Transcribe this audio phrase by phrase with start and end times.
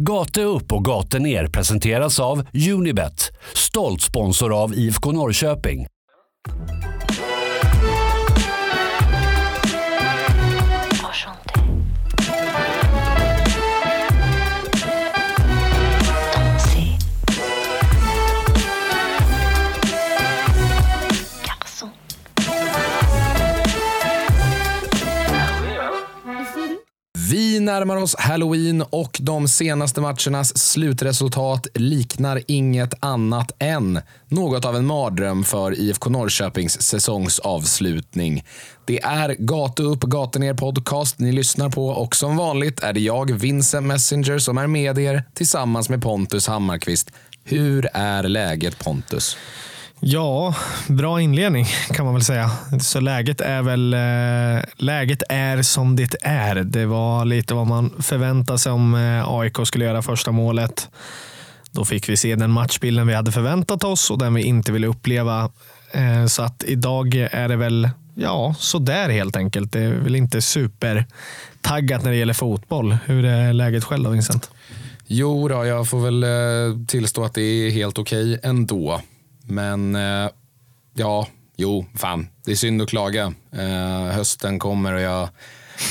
[0.00, 5.86] Gate upp och gate ner presenteras av Unibet, stolt sponsor av IFK Norrköping.
[27.64, 34.86] Närmar oss halloween och de senaste matchernas slutresultat liknar inget annat än något av en
[34.86, 38.44] mardröm för IFK Norrköpings säsongsavslutning.
[38.84, 43.00] Det är Gatu upp, gatu ner podcast ni lyssnar på och som vanligt är det
[43.00, 47.10] jag, Vincent Messenger, som är med er tillsammans med Pontus Hammarkvist.
[47.44, 49.36] Hur är läget Pontus?
[50.00, 50.54] Ja,
[50.88, 52.50] bra inledning kan man väl säga.
[52.80, 56.54] Så läget är väl eh, läget är som det är.
[56.54, 60.88] Det var lite vad man förväntade sig om eh, AIK skulle göra första målet.
[61.70, 64.86] Då fick vi se den matchbilden vi hade förväntat oss och den vi inte ville
[64.86, 65.50] uppleva.
[65.92, 69.72] Eh, så att idag är det väl ja, sådär helt enkelt.
[69.72, 72.96] Det är väl inte supertaggat när det gäller fotboll.
[73.04, 74.50] Hur är läget själv då Vincent?
[75.06, 76.26] Jo då, jag får väl
[76.86, 79.00] tillstå att det är helt okej ändå.
[79.46, 80.30] Men eh,
[80.94, 82.28] ja, jo, fan.
[82.44, 83.32] Det är synd att klaga.
[83.52, 85.28] Eh, hösten kommer och jag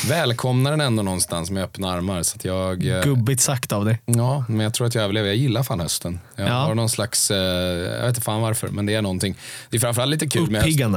[0.09, 2.23] välkomnar den ändå någonstans med öppna armar.
[2.23, 3.99] Så jag, eh, Gubbigt sagt av dig.
[4.05, 5.27] ja, men jag tror att jag överlever.
[5.27, 6.19] Jag gillar fan hösten.
[6.35, 6.53] Jag Ja.
[6.53, 9.35] har någon slags, jag vet inte fan varför, men det är någonting.
[9.69, 10.91] Det är framförallt lite kul med hösten.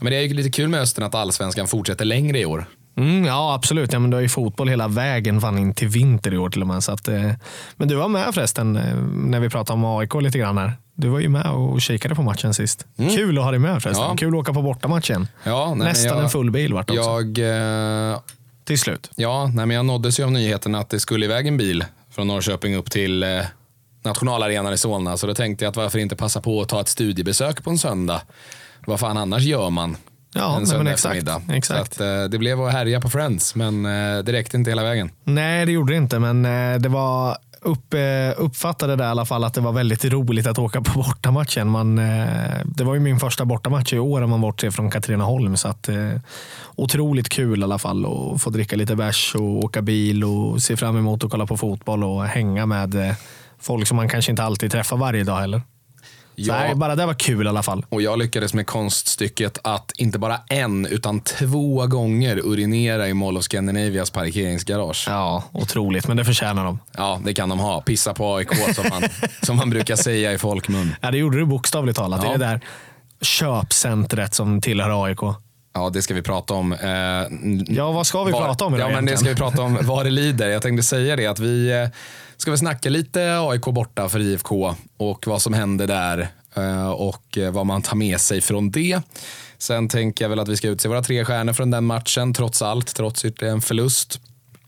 [0.00, 2.64] Men det är ju lite kul med hösten att allsvenskan fortsätter längre i år.
[2.96, 3.92] Mm, ja, absolut.
[3.92, 6.60] Ja, men du har ju fotboll hela vägen fan in till vinter i år till
[6.62, 6.84] och med.
[6.84, 7.30] Så att, eh,
[7.76, 8.72] men du var med förresten
[9.30, 10.72] när vi pratade om AIK lite grann här.
[10.94, 12.86] Du var ju med och kikade på matchen sist.
[12.96, 14.06] Kul att ha dig med förresten.
[14.08, 14.16] Ja.
[14.16, 15.28] Kul att åka på bortamatchen.
[15.44, 17.02] Ja, nej, Nästan jag, en full bil vart också.
[17.02, 17.38] Jag,
[18.12, 18.18] eh,
[18.64, 19.10] Till slut.
[19.14, 22.26] Ja, nej, men jag nåddes ju av nyheten att det skulle iväg en bil från
[22.28, 23.28] Norrköping upp till eh,
[24.04, 25.16] nationalarenan i Solna.
[25.16, 27.78] Så då tänkte jag att varför inte passa på att ta ett studiebesök på en
[27.78, 28.22] söndag.
[28.86, 29.96] Vad fan annars gör man
[30.34, 31.42] Ja, en söndag eftermiddag?
[31.52, 31.94] exakt.
[31.94, 34.82] Så att, eh, det blev att härja på Friends, men eh, det räckte inte hela
[34.82, 35.10] vägen.
[35.24, 38.00] Nej, det gjorde det inte, men eh, det var upp, eh,
[38.36, 41.68] uppfattade det i alla fall att det var väldigt roligt att åka på bortamatchen.
[41.68, 45.56] Man, eh, det var ju min första bortamatch i år om man bortser från Katrineholm.
[45.56, 46.10] Så att, eh,
[46.76, 50.76] otroligt kul i alla fall att få dricka lite bärs och åka bil och se
[50.76, 53.16] fram emot att kolla på fotboll och hänga med
[53.58, 55.62] folk som man kanske inte alltid träffar varje dag heller.
[56.46, 56.54] Ja.
[56.54, 57.84] nej, bara det var kul i alla fall.
[57.88, 63.36] Och jag lyckades med konststycket att inte bara en, utan två gånger urinera i Mall
[63.36, 65.04] of Scandinavias parkeringsgarage.
[65.08, 66.78] Ja, otroligt, men det förtjänar de.
[66.96, 67.80] Ja, det kan de ha.
[67.80, 69.02] Pissa på AIK som man,
[69.42, 70.94] som man brukar säga i folkmun.
[71.00, 72.20] Ja, det gjorde du bokstavligt talat.
[72.22, 72.28] Ja.
[72.28, 72.60] Det är det där
[73.20, 75.18] köpcentret som tillhör AIK.
[75.74, 76.72] Ja, det ska vi prata om.
[76.72, 76.88] Eh,
[77.76, 79.78] Ja, vad ska vi var, prata om idag Ja, men det ska vi prata om
[79.82, 80.48] vad det lider.
[80.48, 81.88] Jag tänkte säga det att vi eh,
[82.42, 87.38] ska väl snacka lite AIK borta för IFK och vad som händer där eh, och
[87.38, 89.00] eh, vad man tar med sig från det.
[89.58, 92.62] Sen tänker jag väl att vi ska utse våra tre stjärnor från den matchen, trots
[92.62, 94.20] allt, trots ytterligare en förlust.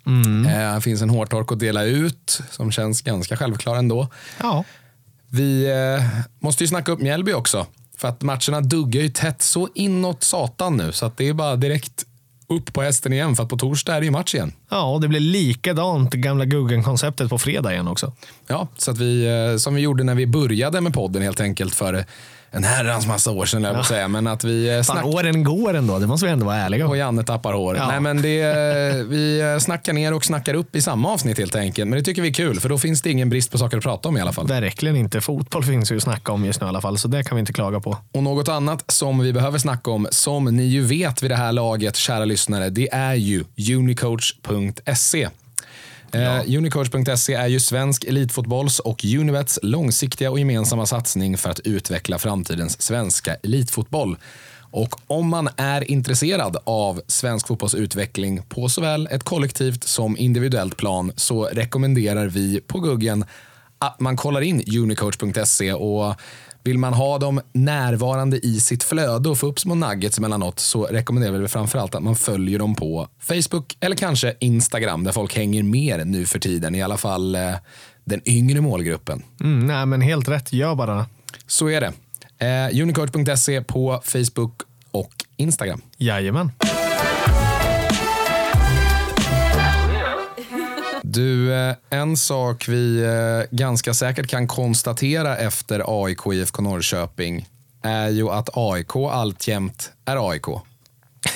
[0.07, 0.47] Mm.
[0.47, 4.09] Eh, Det finns en hårtork att dela ut som känns ganska självklar ändå.
[4.41, 4.65] Ja,
[5.31, 6.05] Vi eh,
[6.39, 7.67] måste ju snacka upp Mjällby också.
[7.97, 10.93] För att matcherna duggar ju tätt så inåt satan nu.
[10.93, 12.05] Så att det är bara direkt
[12.49, 13.37] upp på hästen igen.
[13.37, 14.53] För att på torsdag är det ju match igen.
[14.71, 18.13] Ja, och det blir likadant gamla Guggen-konceptet på fredag igen också.
[18.47, 21.75] Ja, så att vi, eh, som vi gjorde när vi började med podden helt enkelt
[21.75, 22.05] för
[22.55, 23.73] en herrans massa år sedan, ja.
[23.73, 24.09] jag säga.
[24.09, 25.15] Men att vi eh, Fan, snackar...
[25.15, 26.97] åren går ändå, det måste vi ändå vara ärliga Och.
[26.97, 27.77] Janne tappar hår.
[27.77, 27.89] Ja.
[27.89, 31.55] Nej, men det, eh, vi eh, snackar ner och snackar upp i samma avsnitt helt
[31.55, 31.89] enkelt.
[31.89, 33.83] Men det tycker vi är kul, för då finns det ingen brist på saker att
[33.83, 34.47] prata om i alla fall.
[34.47, 35.21] Verkligen inte.
[35.21, 37.41] Fotboll finns ju att snacka om just nu i alla fall, så det kan vi
[37.41, 37.97] inte klaga på.
[38.13, 41.53] Och något annat som vi behöver snacka om, som ni ju vet vid det här
[41.53, 43.45] laget, kära lyssnare, det är ju
[43.77, 45.29] unicoach.se.
[46.15, 52.19] Eh, Unicoach.se är ju svensk elitfotbolls och Unibets långsiktiga och gemensamma satsning för att utveckla
[52.19, 54.17] framtidens svenska elitfotboll.
[54.71, 60.77] Och om man är intresserad av svensk fotbolls utveckling på såväl ett kollektivt som individuellt
[60.77, 63.25] plan så rekommenderar vi på Guggen
[63.79, 66.15] att man kollar in unicoach.se och
[66.65, 70.85] vill man ha dem närvarande i sitt flöde och få upp små nuggets emellanåt så
[70.85, 75.63] rekommenderar vi framförallt att man följer dem på Facebook eller kanske Instagram där folk hänger
[75.63, 76.75] mer nu för tiden.
[76.75, 77.55] I alla fall eh,
[78.05, 79.23] den yngre målgruppen.
[79.41, 80.53] Mm, nej, men helt rätt.
[80.53, 81.07] Gör bara.
[81.47, 81.93] Så är det.
[82.47, 85.81] Eh, unicoach.se på Facebook och Instagram.
[85.99, 86.51] Jajamän.
[91.15, 97.49] Du, eh, en sak vi eh, ganska säkert kan konstatera efter AIK IFK Norrköping
[97.83, 100.47] är ju att AIK alltjämt är AIK.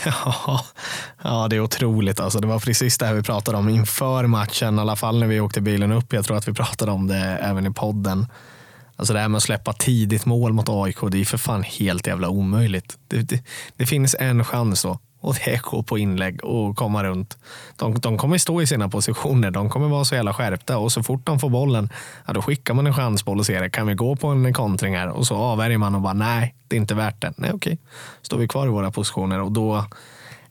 [0.04, 0.64] Ja,
[1.22, 2.20] ja, det är otroligt.
[2.20, 5.26] Alltså, det var precis det här vi pratade om inför matchen, i alla fall när
[5.26, 6.12] vi åkte bilen upp.
[6.12, 8.26] Jag tror att vi pratade om det även i podden.
[8.96, 12.06] Alltså det här med att släppa tidigt mål mot AIK, det är för fan helt
[12.06, 12.98] jävla omöjligt.
[13.08, 13.42] Det, det,
[13.76, 17.38] det finns en chans då och det går på inlägg och komma runt.
[17.76, 21.03] De, de kommer stå i sina positioner, de kommer vara så jävla skärpta och så
[21.03, 21.88] fort de får bollen,
[22.26, 25.09] ja, då skickar man en chansboll och ser, kan vi gå på en kontring här?
[25.09, 27.32] Och så avvärjer man och bara, nej, det är inte värt det.
[27.37, 27.79] Nej, okej.
[28.23, 29.85] Står vi kvar i våra positioner och då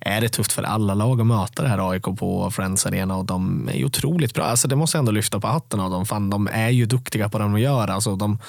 [0.07, 3.25] är det tufft för alla lag att möta det här AIK på Friends Arena och
[3.25, 4.43] de är ju otroligt bra.
[4.43, 6.05] Alltså det måste jag ändå lyfta på hatten av dem.
[6.05, 7.87] Fan, de är ju duktiga på det de gör.
[7.87, 8.39] Alltså de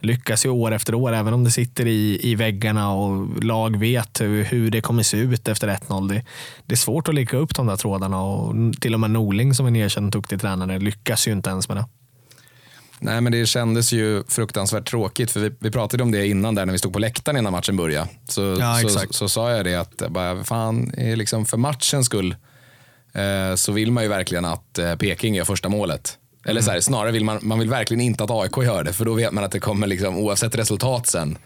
[0.00, 4.20] lyckas ju år efter år, även om det sitter i, i väggarna och lag vet
[4.20, 6.08] hur, hur det kommer se ut efter 1-0.
[6.08, 6.24] Det,
[6.66, 9.66] det, är svårt att leka upp de där trådarna och till och med Norling som
[9.66, 11.84] är en erkänd duktig tränare lyckas ju inte ens med det.
[13.00, 15.30] Nej, men det kändes ju fruktansvärt tråkigt.
[15.30, 17.76] För vi, vi pratade om det innan där när vi stod på läktaren innan matchen
[17.76, 18.08] började.
[18.28, 19.14] Så, Ja, så, exakt.
[19.14, 22.36] så, sa jag det att bara, fan, liksom för matchens skull
[23.12, 26.18] eh, så vill man ju verkligen att eh, Peking gör första målet.
[26.44, 28.92] Eller så här, snarare vill man, man vill verkligen inte att AIK gör det.
[28.92, 31.38] För då vet man att det kommer, liksom, oavsett resultat sen,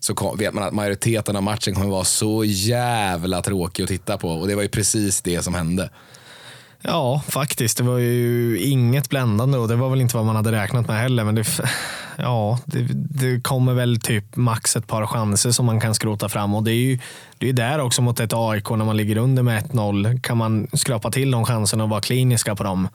[0.00, 4.18] så kom, vet man att majoriteten av matchen kommer vara så jävla tråkig att titta
[4.18, 4.28] på.
[4.30, 5.90] Och det var ju precis det som hände.
[6.82, 7.76] Ja, faktiskt.
[7.78, 11.00] Det var ju inget bländande och det var väl inte vad man hade räknat med
[11.00, 11.24] heller.
[11.24, 11.44] Men det,
[12.16, 16.54] ja, det, det kommer väl typ max ett par chanser som man kan skrota fram
[16.54, 16.98] och det är ju
[17.38, 20.20] det är där också mot ett AIK när man ligger under med 1-0.
[20.20, 22.88] Kan man skrapa till de chanserna och vara kliniska på dem,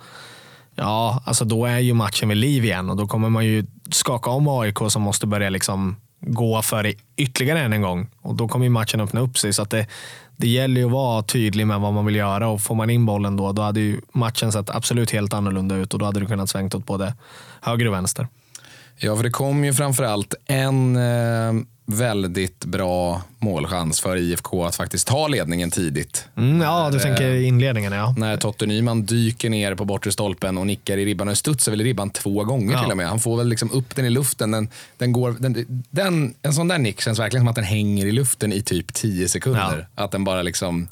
[0.76, 4.30] ja, alltså då är ju matchen vid liv igen och då kommer man ju skaka
[4.30, 5.96] om AIK som måste börja liksom
[6.26, 9.54] gå för det ytterligare än en gång och då kommer ju matchen öppna upp sig.
[9.54, 9.88] Så att det,
[10.38, 13.06] det gäller ju att vara tydlig med vad man vill göra och får man in
[13.06, 16.26] bollen då, då hade ju matchen sett absolut helt annorlunda ut och då hade du
[16.26, 17.14] kunnat svängt åt både
[17.62, 18.28] höger och vänster.
[18.98, 21.54] Ja, för det kom ju framförallt en eh,
[21.86, 26.28] väldigt bra målchans för IFK att faktiskt ta ledningen tidigt.
[26.38, 28.16] Mm, ja, du tänker inledningen ja.
[28.18, 31.28] När Totte Nyman dyker ner på bortre stolpen och nickar i ribban.
[31.28, 32.82] Och studsar väl i ribban två gånger Ja.
[32.84, 33.08] till och med.
[33.08, 34.52] Han får väl liksom upp den i luften.
[34.52, 38.06] Den, den går, den, den, en sån där nick känns verkligen som att den hänger
[38.06, 39.88] i luften i typ 10 sekunder.
[39.96, 40.88] Att den bara liksom...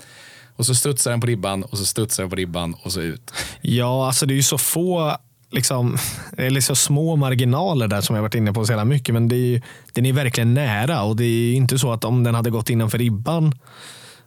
[0.56, 3.32] Och så studsar den på ribban och så studsar den på ribban och så ut.
[3.62, 5.18] Ja, alltså det är ju så få,
[5.52, 5.98] liksom,
[6.38, 9.14] det är liksom små marginaler där som jag varit inne på så jävla mycket.
[9.14, 9.62] Men det är ju,
[9.94, 12.70] den är verkligen nära och det är ju inte så att om den hade gått
[12.70, 13.54] innanför ribban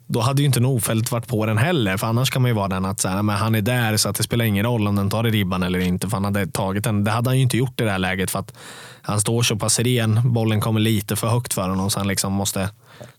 [0.06, 1.96] då hade ju inte Nofelt varit på den heller.
[1.96, 4.08] För annars kan man ju vara den att så här, men han är där så
[4.08, 6.08] att det spelar ingen roll om den tar i ribban eller inte.
[6.08, 7.04] För han hade tagit den.
[7.04, 8.54] Det hade han ju inte gjort i det här läget för att
[9.02, 10.32] han står så pass ren.
[10.32, 12.68] Bollen kommer lite för högt för honom så han liksom måste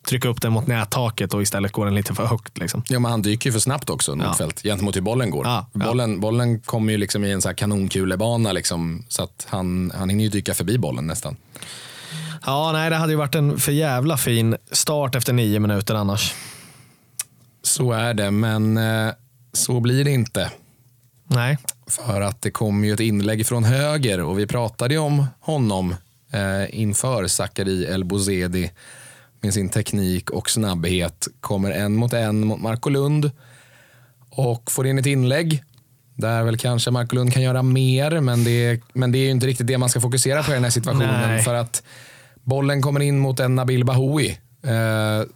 [0.08, 2.58] trycka upp den mot nättaket och istället går den lite för högt.
[2.58, 2.84] Liksom.
[2.88, 5.46] Ja, men han dyker ju för snabbt också, Nordfeldt, gentemot hur bollen går.
[5.46, 5.80] Ja, ja.
[5.80, 10.10] Bollen, bollen kommer ju liksom i en så här kanonkulebana, liksom, så att han, han
[10.10, 11.36] hinner ju dyka förbi bollen nästan.
[12.46, 16.34] Ja, nej, det hade ju varit en för jävla fin start efter nio minuter annars.
[17.64, 19.14] Så är det, men eh,
[19.54, 20.52] så blir det inte.
[21.28, 21.58] Nej,
[21.88, 25.96] För att det kom ju ett inlägg från höger och vi pratade ju om honom
[26.32, 28.72] eh, inför Zachari El Bouzedi
[29.46, 31.28] med sin teknik och snabbhet.
[31.40, 33.32] Kommer en mot en mot Marco Lund
[34.30, 35.64] och får in ett inlägg
[36.16, 39.48] där väl kanske Marco Lund kan göra mer, men det, men det är ju inte
[39.48, 41.30] riktigt det man ska fokusera på i den här situationen.
[41.30, 41.42] Nej.
[41.42, 41.84] För att
[42.44, 45.28] bollen kommer in mot en Nabil Bahoui eh,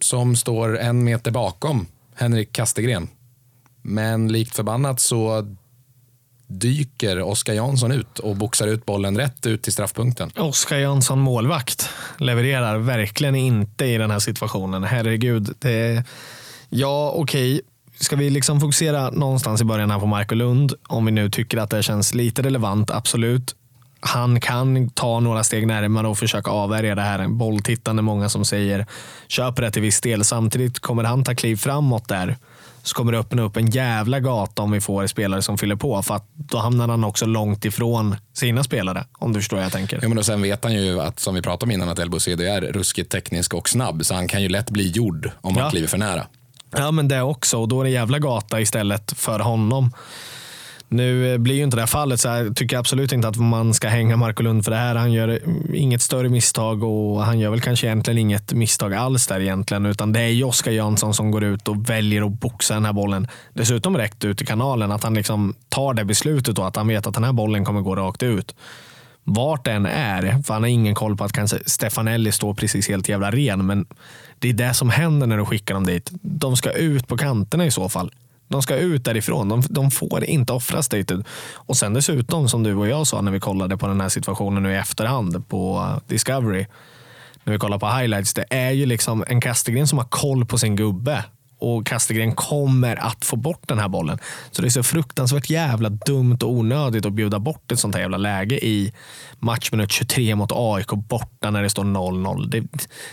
[0.00, 3.08] som står en meter bakom Henrik Kastegren.
[3.82, 5.56] Men likt förbannat så
[6.50, 10.30] dyker Oskar Jansson ut och boxar ut bollen rätt ut till straffpunkten.
[10.36, 11.88] Oskar Jansson målvakt
[12.18, 14.84] levererar verkligen inte i den här situationen.
[14.84, 15.54] Herregud.
[15.58, 16.04] Det,
[16.68, 17.60] ja, okej.
[18.00, 20.72] Ska vi liksom fokusera någonstans i början här på Marco Lund?
[20.86, 23.54] Om vi nu tycker att det känns lite relevant, absolut.
[24.00, 27.28] Han kan ta några steg närmare och försöka avvärja det här.
[27.28, 28.86] Bolltittande, många som säger.
[29.28, 30.24] Köper det till viss del.
[30.24, 32.36] Samtidigt kommer han ta kliv framåt där
[32.82, 36.02] så kommer det öppna upp en jävla gata om vi får spelare som fyller på.
[36.02, 39.04] För att då hamnar han också långt ifrån sina spelare.
[39.18, 39.98] Om du förstår vad jag tänker.
[40.02, 42.08] Ja, men och sen vet han ju att, som vi pratade om innan, att El
[42.40, 44.04] är ruskigt teknisk och snabb.
[44.04, 45.70] Så han kan ju lätt bli gjord om han Ja.
[45.70, 46.26] kliver för nära.
[46.76, 47.58] Ja, men det också.
[47.58, 49.92] Och då är det jävla gata istället för honom.
[50.92, 53.74] Nu eh, blir ju inte det här fallet, så jag tycker absolut inte att man
[53.74, 54.94] ska hänga Marco Lund för det här.
[54.94, 59.26] Han gör mm, inget större misstag och han gör väl kanske egentligen inget misstag alls
[59.26, 59.86] där egentligen.
[59.86, 62.92] Utan det är ju Oskar Jansson som går ut och väljer att boxa den här
[62.92, 63.28] bollen.
[63.52, 64.92] Dessutom rätt ut i kanalen.
[64.92, 67.80] Att han liksom tar det beslutet och att han vet att den här bollen kommer
[67.80, 68.54] gå rakt ut.
[69.24, 73.08] Vart den är, för han har ingen koll på att kanske Stefanelli står precis helt
[73.08, 73.66] jävla ren.
[73.66, 73.86] Men
[74.38, 76.10] det är det som händer när du skickar dem dit.
[76.22, 78.12] De ska ut på kanterna i så fall.
[78.50, 79.48] De ska ut därifrån.
[79.48, 81.12] De, de får inte offras dit.
[81.54, 84.62] Och sen dessutom, som du och jag sa när vi kollade på den här situationen
[84.62, 86.66] nu i efterhand på Discovery.
[87.44, 90.58] när vi kollar på highlights, det är ju liksom en Kastegren som har koll på
[90.58, 91.24] sin gubbe.
[91.60, 94.18] Och Kastegren kommer att få bort den här bollen.
[94.50, 98.02] Så det är så fruktansvärt jävla dumt och onödigt att bjuda bort ett sånt här
[98.02, 98.92] jävla läge i
[99.38, 102.48] matchminut 23 mot AIK borta när det står 0-0.
[102.48, 102.62] Det,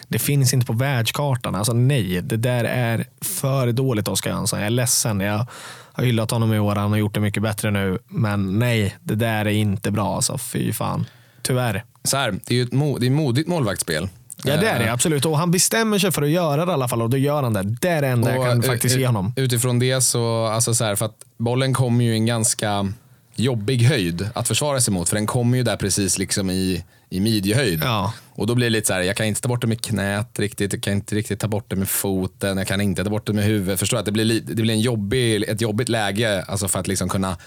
[0.08, 1.56] det finns inte på världskartan.
[1.56, 4.60] Alltså nej, det där är för dåligt Oskar Jönsson.
[4.60, 5.20] Jag är ledsen.
[5.20, 5.46] Jag
[5.94, 6.76] har hyllat honom i år.
[6.76, 7.98] Han har gjort det mycket bättre nu.
[8.08, 10.16] Men nej, det där är inte bra.
[10.16, 11.06] Alltså, fy fan.
[11.42, 11.84] Tyvärr.
[12.04, 14.10] Så här, det är ju ett mo- det är modigt målvaktsspel.
[14.44, 15.26] Ja, det är det Eh, absolut.
[15.26, 17.54] Och han bestämmer sig för att göra det i alla fall och då gör han
[17.54, 17.64] det.
[17.64, 19.34] Det är det enda jag kan Och, faktiskt eh, ge honom.
[19.36, 22.94] Utifrån det så, alltså så här, för att bollen kommer ju i en ganska
[23.36, 25.10] jobbig höjd att försvara sig mot.
[25.10, 27.82] För den kommer ju där precis liksom i, i midjehöjd.
[27.84, 28.14] Ja.
[28.36, 30.40] Och då blir det lite så här, jag kan inte ta bort det med knät
[30.40, 33.28] riktigt, jag kan inte riktigt ta bort det med foten, jag kan inte ta bort
[33.28, 33.80] det med huvudet.
[33.80, 33.98] Förstår?
[33.98, 37.10] Att det blir, li- det blir en jobbig, ett jobbigt läge alltså för att liksom
[37.10, 37.38] kunna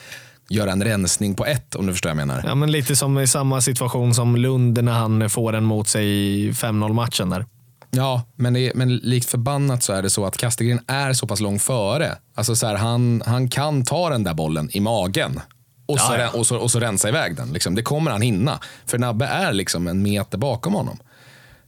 [0.51, 2.43] göra en rensning på ett, om du förstår vad jag menar.
[2.47, 6.07] Ja, men lite som i samma situation som Lund när han får den mot sig
[6.07, 7.47] i 5-0 matchen där.
[7.91, 11.27] Ja, men, det är, men likt förbannat så är det så att Kastegren är så
[11.27, 12.17] pass långt före.
[12.35, 15.41] Alltså så här, han, han kan ta den där bollen i magen
[15.87, 16.39] och så, Ja, ja.
[16.39, 17.53] och så, och så rensa iväg den.
[17.53, 17.75] Liksom.
[17.75, 18.61] Det kommer han hinna.
[18.87, 20.99] För Nabbe är liksom en meter bakom honom.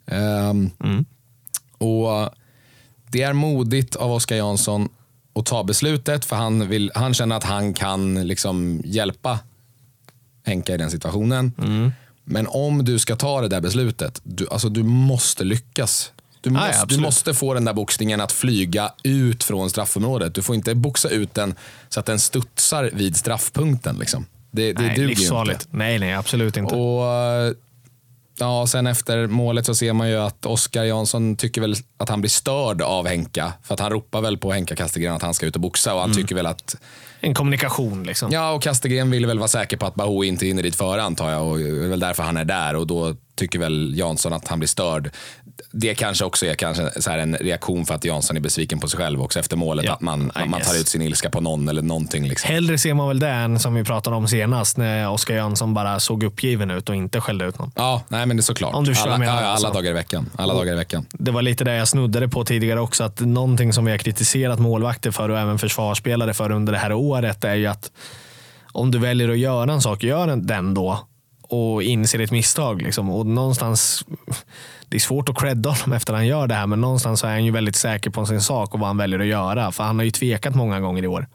[0.07, 0.71] Ehm,
[1.79, 2.31] och
[3.11, 4.89] Det är modigt av Oskar Jansson
[5.35, 9.39] att ta beslutet för han, vill, han känner att han kan liksom hjälpa
[10.45, 11.53] Henka i den situationen.
[12.25, 16.13] Men om du ska ta det där beslutet, du, alltså du måste lyckas.
[16.41, 17.01] Du måste, du absolut.
[17.01, 20.35] måste få den där boxningen att flyga ut från straffområdet.
[20.35, 21.55] Du får inte boxa ut den
[21.89, 23.97] så att den studsar vid straffpunkten.
[23.97, 24.27] Liksom.
[24.51, 25.67] Det, det nej, duger ju inte.
[25.71, 26.75] Nej, nej, absolut inte.
[26.75, 27.53] Och eh,
[28.39, 32.21] ja, sen efter målet så ser man ju att Oskar Jansson tycker väl att han
[32.21, 33.53] blir störd av Henka.
[33.63, 36.01] För att han ropar väl på Henka Kastegren att han ska ut och boxa och
[36.01, 36.77] han tycker väl att
[37.21, 38.33] En kommunikation liksom.
[38.33, 41.31] Ja, och Kastegren vill väl vara säker på att Bahou inte hinner dit före antar
[41.31, 41.47] jag.
[41.47, 44.59] Och det är väl därför han är där och då tycker väl Jansson att han
[44.59, 45.11] blir störd.
[45.71, 48.99] Det kanske också är kanske så en reaktion för att Jansson är besviken på sig
[48.99, 49.85] själv också efter målet.
[49.85, 52.29] Ja, att man, man tar ut sin ilska på någon eller någonting.
[52.29, 52.51] Liksom.
[52.51, 56.01] Hellre ser man väl det än som vi pratade om senast när Oskar Jönsson bara
[56.01, 57.73] såg uppgiven ut och inte skällde ut någon.
[57.75, 58.75] Ja, nej men det är såklart.
[58.75, 59.73] Om du alla, ja, alla alltså.
[59.73, 60.31] dagar i veckan.
[60.37, 61.07] Alla dagar i veckan.
[61.13, 63.05] Det var lite det jag snuddade på tidigare också.
[63.05, 66.93] Att någonting som vi har kritiserat målvakter för och även försvarsspelare för under det här
[66.93, 67.91] året är ju att
[68.73, 71.09] om du väljer att göra en sak, gör den då
[71.43, 72.83] och inser ett misstag.
[72.83, 73.11] Liksom.
[73.11, 74.05] Och någonstans,
[74.93, 77.27] det är svårt att credda honom efter att han gör det här, men någonstans så
[77.27, 79.73] är han ju väldigt säker på sin sak och vad han väljer att göra.
[79.73, 81.27] För han har ju tvekat många gånger i år.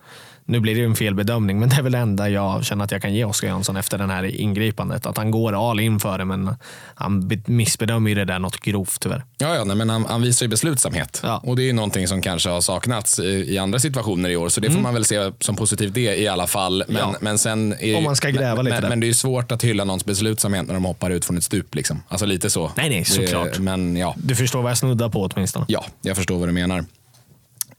[0.49, 3.01] Nu blir det en felbedömning, men det är väl det enda jag känner att jag
[3.01, 5.05] kan ge Oskar Jönsson efter det här ingripandet.
[5.05, 6.55] Att han går all in för det, men
[6.95, 9.23] han be- missbedömer ju det där något grovt tyvärr.
[9.37, 11.21] Ja, ja nej, men han, han visar ju beslutsamhet.
[11.23, 11.41] Ja.
[11.43, 13.23] Och det är ju någonting som kanske har saknats i,
[13.53, 14.49] i andra situationer i år.
[14.49, 16.83] Så det får man väl se som positivt det i alla fall.
[16.87, 17.09] Men, Mm.
[17.13, 17.17] Ja.
[17.21, 18.89] men sen är, Om man ska gräva men, lite men, där.
[18.89, 21.43] men det är ju svårt att hylla någons beslutsamhet när de hoppar ut från ett
[21.43, 21.75] stup.
[21.75, 22.03] Liksom.
[22.07, 22.71] Alltså lite så.
[22.77, 23.53] Nej, nej, såklart.
[23.53, 25.65] Det, men ja, Du förstår vad jag snuddar på åtminstone.
[25.67, 26.85] ja, jag förstår vad du menar.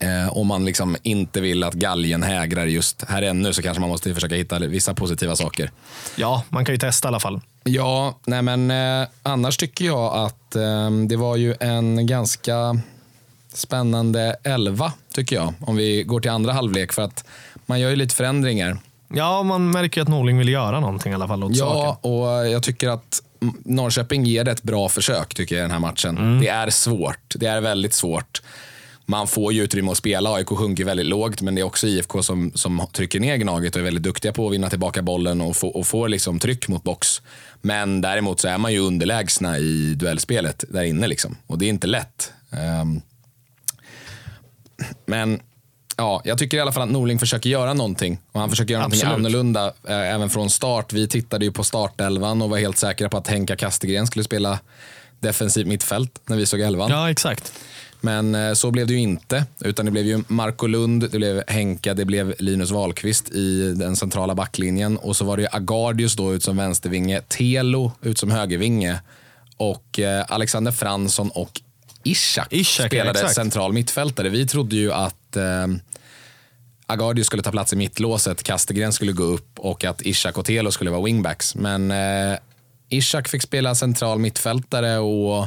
[0.00, 3.90] Eh, om man liksom inte vill att galgen hägrar just här ännu så kanske man
[3.90, 5.70] måste försöka hitta vissa positiva saker.
[6.16, 7.40] Ja, man kan ju testa i alla fall.
[7.64, 12.80] Ja, nej men eh, annars tycker jag att eh, det var ju en ganska
[13.52, 15.54] spännande elva tycker jag.
[15.60, 17.24] Om vi går till andra halvlek för att
[17.66, 18.78] man gör ju lite förändringar.
[19.08, 21.78] Ja, man märker ju att Norling vill göra någonting i alla fall åt saken.
[21.78, 23.22] Ja, och jag tycker att
[23.64, 26.18] Norrköping ger det ett bra försök tycker jag i den här matchen.
[26.18, 26.40] Mm.
[26.40, 27.34] Det är svårt.
[27.36, 28.42] Det är väldigt svårt.
[29.10, 30.34] Man får ju utrymme att spela.
[30.34, 33.80] AIK sjunker väldigt lågt, men det är också IFK som, som trycker ner Gnaget och
[33.80, 36.82] är väldigt duktiga på att vinna tillbaka bollen och, få, och får liksom tryck mot
[36.82, 37.22] box.
[37.60, 41.06] Men däremot så är man ju underlägsna i duellspelet där inne.
[41.06, 41.36] Liksom.
[41.46, 42.32] Och det är inte lätt.
[42.50, 43.00] Ehm,
[45.06, 45.40] men
[45.96, 48.18] ja, jag tycker i alla fall att Norling försöker göra någonting.
[48.32, 49.18] Och han försöker göra någonting Absolut.
[49.18, 50.92] annorlunda eh, även från start.
[50.92, 54.58] Vi tittade ju på startelvan och var helt säkra på att Henka Kastegren skulle spela
[55.20, 56.90] defensiv mittfält när vi såg elvan.
[56.90, 57.52] Ja, exakt.
[58.00, 59.44] Men eh, så blev det ju inte.
[59.60, 63.96] Utan det blev ju Marco Lund, det blev Henka, det blev Linus Wahlqvist i den
[63.96, 64.96] centrala backlinjen.
[64.96, 69.00] Och så var det ju Agardius då ut som vänstervinge, Telo ut som högervinge
[69.56, 71.60] och eh, Alexander Fransson och
[72.02, 73.34] Ishak, Ishak, ja, spelade exakt.
[73.34, 74.28] central mittfältare.
[74.28, 75.66] Vi trodde ju att eh,
[76.86, 80.70] Agardius skulle ta plats i mittlåset, Kastegren skulle gå upp och att Ishak och Telo
[80.70, 81.54] skulle vara wingbacks.
[81.54, 82.38] Men eh,
[82.88, 85.46] Ishak fick spela central mittfältare och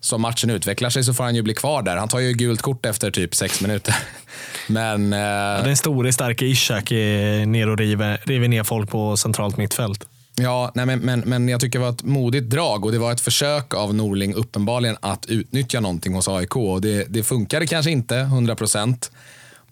[0.00, 1.96] som matchen utvecklar sig så får han ju bli kvar där.
[1.96, 3.96] Han tar ju gult kort efter typ sex minuter.
[4.66, 9.56] Men eh, Den store starka Ishak är ner och river, river ner folk på centralt
[9.56, 10.06] mittfält.
[10.38, 13.12] Ja, nej men, men, men jag tycker det var ett modigt drag och det var
[13.12, 16.56] ett försök av Norling uppenbarligen att utnyttja någonting hos AIK.
[16.56, 19.10] Och det, det funkade kanske inte 100%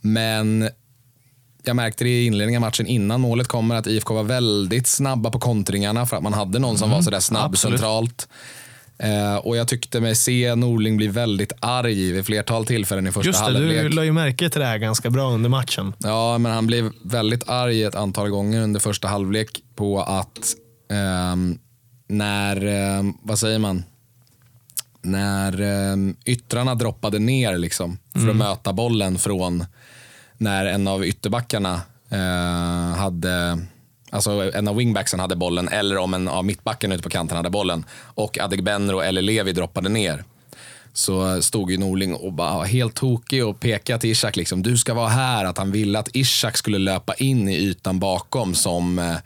[0.01, 0.71] men
[1.65, 5.31] jag märkte det i inledningen av matchen innan målet kommer att IFK var väldigt snabba
[5.31, 7.81] på kontringarna för att man hade någon som var sådär snabb absolut.
[7.81, 8.29] centralt.
[9.05, 13.29] Eh, och jag tyckte mig se Norling bli väldigt arg vid flertal tillfällen i första
[13.29, 13.83] Just det, halvlek.
[13.83, 15.93] du la ju märke till det här ganska bra under matchen.
[15.99, 20.55] Ja, men han blev väldigt arg ett antal gånger under första halvlek på att
[20.93, 21.59] ehm,
[22.09, 23.85] när, ehm, vad säger man,
[25.03, 29.65] när ehm, yttrarna droppade ner liksom, för att möta bollen från
[30.39, 31.81] när en av ytterbackarna
[32.11, 33.59] eh, hade
[34.15, 37.51] Alltså en av wingbacksen hade bollen eller om en av mittbackarna ute på kanten hade
[37.51, 40.25] bollen och Adegbenro eller Levi droppade ner
[40.93, 44.77] så stod ju Norling och bara var helt tokig och pekade till Ishak liksom, du
[44.77, 45.45] ska vara här.
[45.45, 49.17] Att han ville att Ishak skulle löpa in i ytan bakom som eh,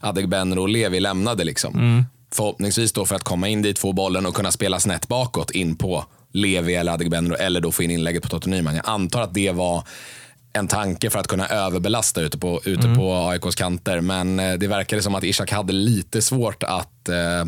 [0.00, 1.44] Adegbenro och Levi lämnade.
[1.44, 2.04] Liksom.
[2.34, 5.76] Förhoppningsvis då för att komma in dit, få bollen och kunna spela snett bakåt in
[5.76, 8.76] på Levi eller Adegbenro eller då få in inlägget på Totte Nyman.
[8.76, 9.84] Jag antar att det var
[10.56, 14.00] en tanke för att kunna överbelasta ute på, ute på AIKs kanter.
[14.00, 17.44] Men eh, det verkade som att Ishak hade lite svårt att eh,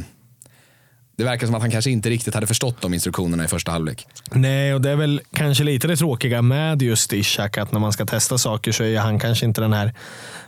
[1.19, 4.07] det verkar som att han kanske inte riktigt hade förstått de instruktionerna i första halvlek.
[4.31, 7.93] Nej, och det är väl kanske lite det tråkiga med just Ishak, att när man
[7.93, 9.95] ska testa saker så är han kanske inte den här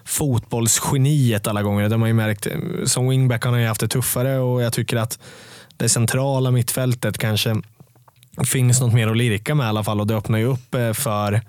[0.05, 1.83] fotbollsgeniet alla gånger.
[1.83, 2.47] Det har man ju märkt.
[2.85, 5.19] Som wingback har han ju haft det tuffare och jag tycker att
[5.77, 7.57] det centrala mittfältet kanske
[8.45, 10.93] finns något mer att lirka med i alla fall och det öppnar ju upp eh,
[10.93, 11.41] för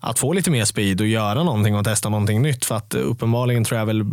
[0.00, 2.64] att få lite mer speed och göra någonting och testa någonting nytt.
[2.64, 4.04] För att eh, uppenbarligen tror jag väl,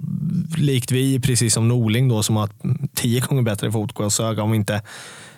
[0.58, 2.50] likt vi, precis som Norling då, som har
[2.94, 4.82] tio gånger bättre fotbollsöga, om inte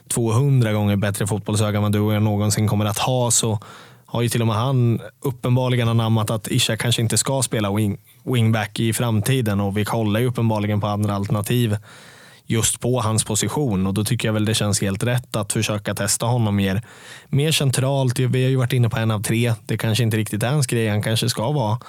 [0.07, 3.59] 200 gånger bättre fotbollsöga än vad du och jag någonsin kommer att ha, så
[4.05, 7.97] har ju till och med han uppenbarligen anammat att Isha kanske inte ska spela wing,
[8.23, 11.77] wingback i framtiden och vi kollar ju uppenbarligen på andra alternativ
[12.47, 15.95] just på hans position och då tycker jag väl det känns helt rätt att försöka
[15.95, 16.81] testa honom mer,
[17.27, 18.19] mer centralt.
[18.19, 19.53] Vi har ju varit inne på en av tre.
[19.65, 20.89] Det kanske inte riktigt är hans grej.
[20.89, 21.79] Han kanske ska vara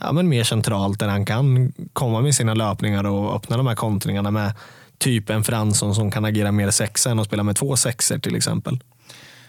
[0.00, 3.74] ja, men mer centralt där han kan komma med sina löpningar och öppna de här
[3.74, 4.52] kontringarna med
[4.98, 8.36] typ en Fransson som kan agera mer sexa än att spela med två sexer till
[8.36, 8.78] exempel.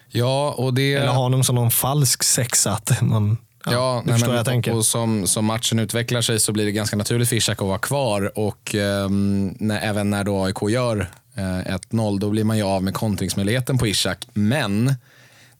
[0.08, 0.94] Ja, och det...
[0.94, 2.72] Eller ha honom som någon falsk sexa.
[2.72, 4.76] Att man, ja, Ja, nej, men, jag tänker.
[4.76, 7.78] Och som, som matchen utvecklar sig så blir det ganska naturligt för Ishak att vara
[7.78, 8.40] kvar.
[8.40, 12.84] Och ehm, när, även när då AIK gör eh, 1-0, då blir man ju av
[12.84, 14.28] med kontringsmöjligheten på Ishak.
[14.34, 14.96] Men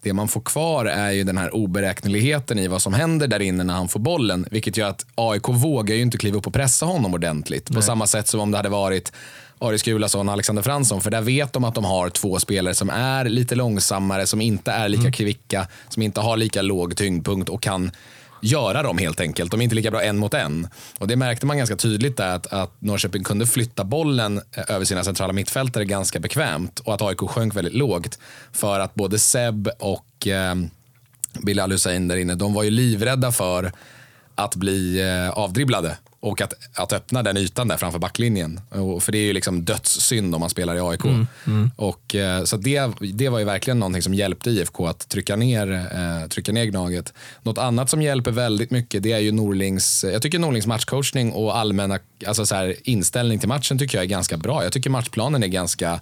[0.02, 3.64] det man får kvar är ju den här oberäkneligheten i vad som händer där inne
[3.64, 4.46] när han får bollen.
[4.52, 7.74] Vilket gör att AIK vågar ju inte kliva upp och pressa honom ordentligt.
[7.74, 9.12] På samma sätt som om det hade varit
[9.62, 11.02] Aris Gulason och Alexander Fransson.
[11.02, 14.72] För där vet de att de har två spelare som är lite långsammare, som inte
[14.72, 17.92] är lika kvicka, som inte har lika låg tyngdpunkt och kan
[18.42, 19.52] göra dem helt enkelt.
[19.52, 20.68] De är inte lika bra en mot en.
[20.98, 24.86] Och Det märkte man ganska tydligt där att, att Norrköping kunde flytta bollen eh, över
[24.86, 28.20] sina centrala mittfältare ganska bekvämt och att AIK sjönk väldigt lågt.
[28.52, 30.56] För att både Seb och eh,
[31.46, 33.72] Bilal Hussein där inne, de var ju livrädda för
[34.36, 38.62] att bli eh, avdribblade och att, att öppna den ytan där framför backlinjen.
[38.70, 41.06] Och, för det är ju liksom dödssynd om man spelar i AIK.
[41.76, 45.72] Och, eh, så det, det var ju verkligen någonting som hjälpte IFK att trycka ner,
[45.72, 47.14] eh, trycka ner Gnaget.
[47.42, 51.58] Något annat som hjälper väldigt mycket det är ju Norlings, jag tycker Norlings matchcoachning och
[51.58, 54.64] allmänna alltså så här, inställning till matchen tycker jag är ganska bra.
[54.64, 56.00] Jag tycker matchplanen är ganska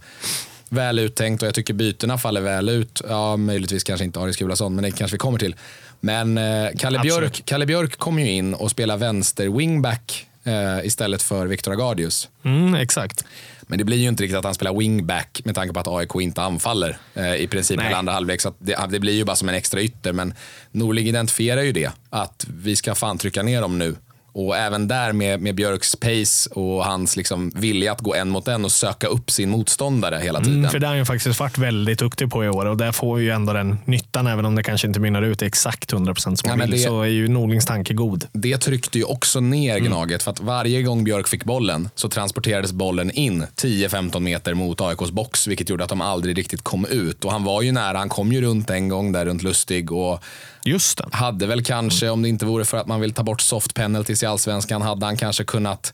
[0.70, 3.02] väl uttänkt och jag tycker bytena faller väl ut.
[3.10, 5.56] Ja, möjligtvis kanske inte Aris Gulason, men det kanske vi kommer till.
[6.00, 7.02] Men eh, Kalle, Absolut.
[7.02, 12.30] Björk, Kalle Björk kom ju in och spelade vänster wingback eh, istället för Viktor Agardius.
[12.44, 13.26] Mm, exakt.
[13.62, 16.16] Men det blir ju inte riktigt att han spelar wingback med tanke på att AIK
[16.16, 17.86] inte anfaller eh, i princip Nej.
[17.86, 18.42] hela andra halvlek.
[18.42, 20.14] Så det, det blir ju bara som en extra ytter.
[20.14, 20.34] Men
[20.72, 23.96] Norling identifierar ju det, att vi ska fan trycka ner dem nu.
[24.32, 28.48] Och även där med, med Björks pace och hans liksom vilja att gå en mot
[28.48, 30.58] en och söka upp sin motståndare hela tiden.
[30.58, 32.92] Mm, för det har han ju faktiskt varit väldigt duktig på i år och där
[32.92, 35.94] får vi ju ändå den nyttan, även om det kanske inte mynnar ut i exakt
[35.94, 38.26] 100% som Ja, man vill, det- så är ju Norlings tanke god.
[38.32, 42.72] det tryckte ju också ner Gnaget för att varje gång Björk fick bollen så transporterades
[42.74, 47.26] bollen in 10-15 meter mot AIKs box vilket gjorde att de aldrig riktigt kom ut.
[47.26, 50.24] Och han var ju nära, han kom ju runt en gång där runt Lustig och
[50.66, 51.06] Just det.
[51.12, 54.24] hade väl kanske, om det inte vore för att man vill ta bort soft penalties
[54.24, 55.94] i allsvenskan, hade han kanske kunnat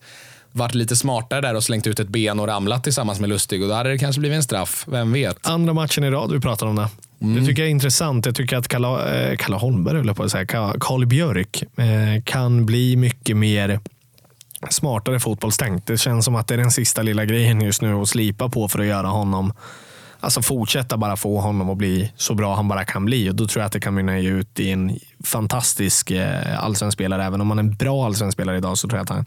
[0.51, 3.67] varit lite smartare där och slängt ut ett ben och ramlat tillsammans med Lustig och
[3.69, 5.47] då hade det kanske blivit en straff, vem vet?
[5.47, 6.89] Andra matchen i rad vi pratar om det.
[7.21, 7.35] Mm.
[7.35, 8.25] Det tycker jag är intressant.
[8.25, 12.23] Jag tycker att Kalle, eh, Kalle Holmberg, höll på att säga, Ka- Karl Björk eh,
[12.23, 13.79] kan bli mycket mer
[14.69, 15.87] smartare fotbollstänkt.
[15.87, 18.67] Det känns som att det är den sista lilla grejen just nu att slipa på
[18.67, 19.53] för att göra honom
[20.19, 23.29] Alltså fortsätta bara få honom att bli så bra han bara kan bli.
[23.29, 27.23] Och Då tror jag att det kan mynna ut i en fantastisk eh, allsvensk spelare.
[27.23, 29.25] Även om han är en bra allsvensk spelare idag så tror jag att han,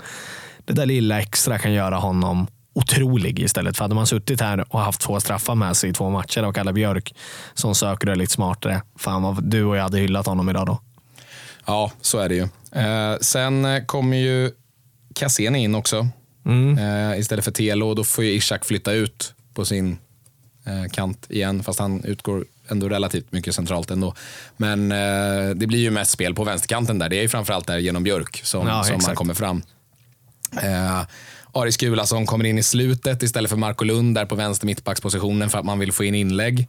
[0.64, 3.76] det där lilla extra kan göra honom otrolig istället.
[3.76, 6.54] För hade man suttit här och haft två straffar med sig i två matcher och
[6.54, 7.14] Kalle Björk
[7.54, 8.82] som söker och är lite smartare.
[8.96, 10.80] Fan vad du och jag hade hyllat honom idag då.
[11.66, 12.42] Ja, så är det ju.
[12.82, 14.50] Eh, sen eh, kommer ju
[15.14, 16.08] Cassini in också
[16.46, 16.78] Mm.
[16.78, 19.98] eh, istället för Telo och då får ju Ishak flytta ut på sin
[20.92, 24.14] kant igen, fast han utgår ändå relativt mycket centralt ändå.
[24.56, 27.08] Men eh, det blir ju mest spel på vänsterkanten där.
[27.08, 29.62] Det är ju framförallt där genom Björk som, Ja, som man kommer fram.
[30.62, 31.02] Eh,
[31.52, 35.58] Aris Gulason kommer in i slutet istället för Marco Lund där på vänster mittbackspositionen för
[35.58, 36.68] att man vill få in inlägg.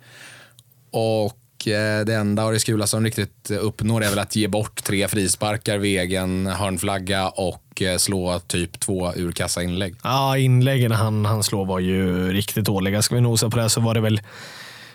[0.92, 5.08] Och Eh, det enda Aris som riktigt eh, uppnår är väl att ge bort tre
[5.08, 9.96] frisparkar vid egen hörnflagga och eh, slå typ två urkassa inlägg.
[10.04, 13.02] Ja, inläggen han, han slår var ju riktigt dåliga.
[13.02, 14.22] Ska vi nosa på det så var det väl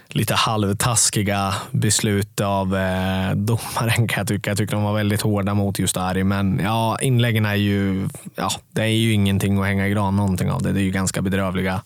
[0.09, 4.50] lite halvtaskiga beslut av eh, domaren kan jag tycka.
[4.50, 6.24] Jag tycker de var väldigt hårda mot just Ari.
[6.24, 10.50] Men ja, inläggen är ju, ja, det är ju ingenting att hänga i gran någonting
[10.50, 10.72] av det.
[10.72, 11.83] Det är ju ganska bedrövliga,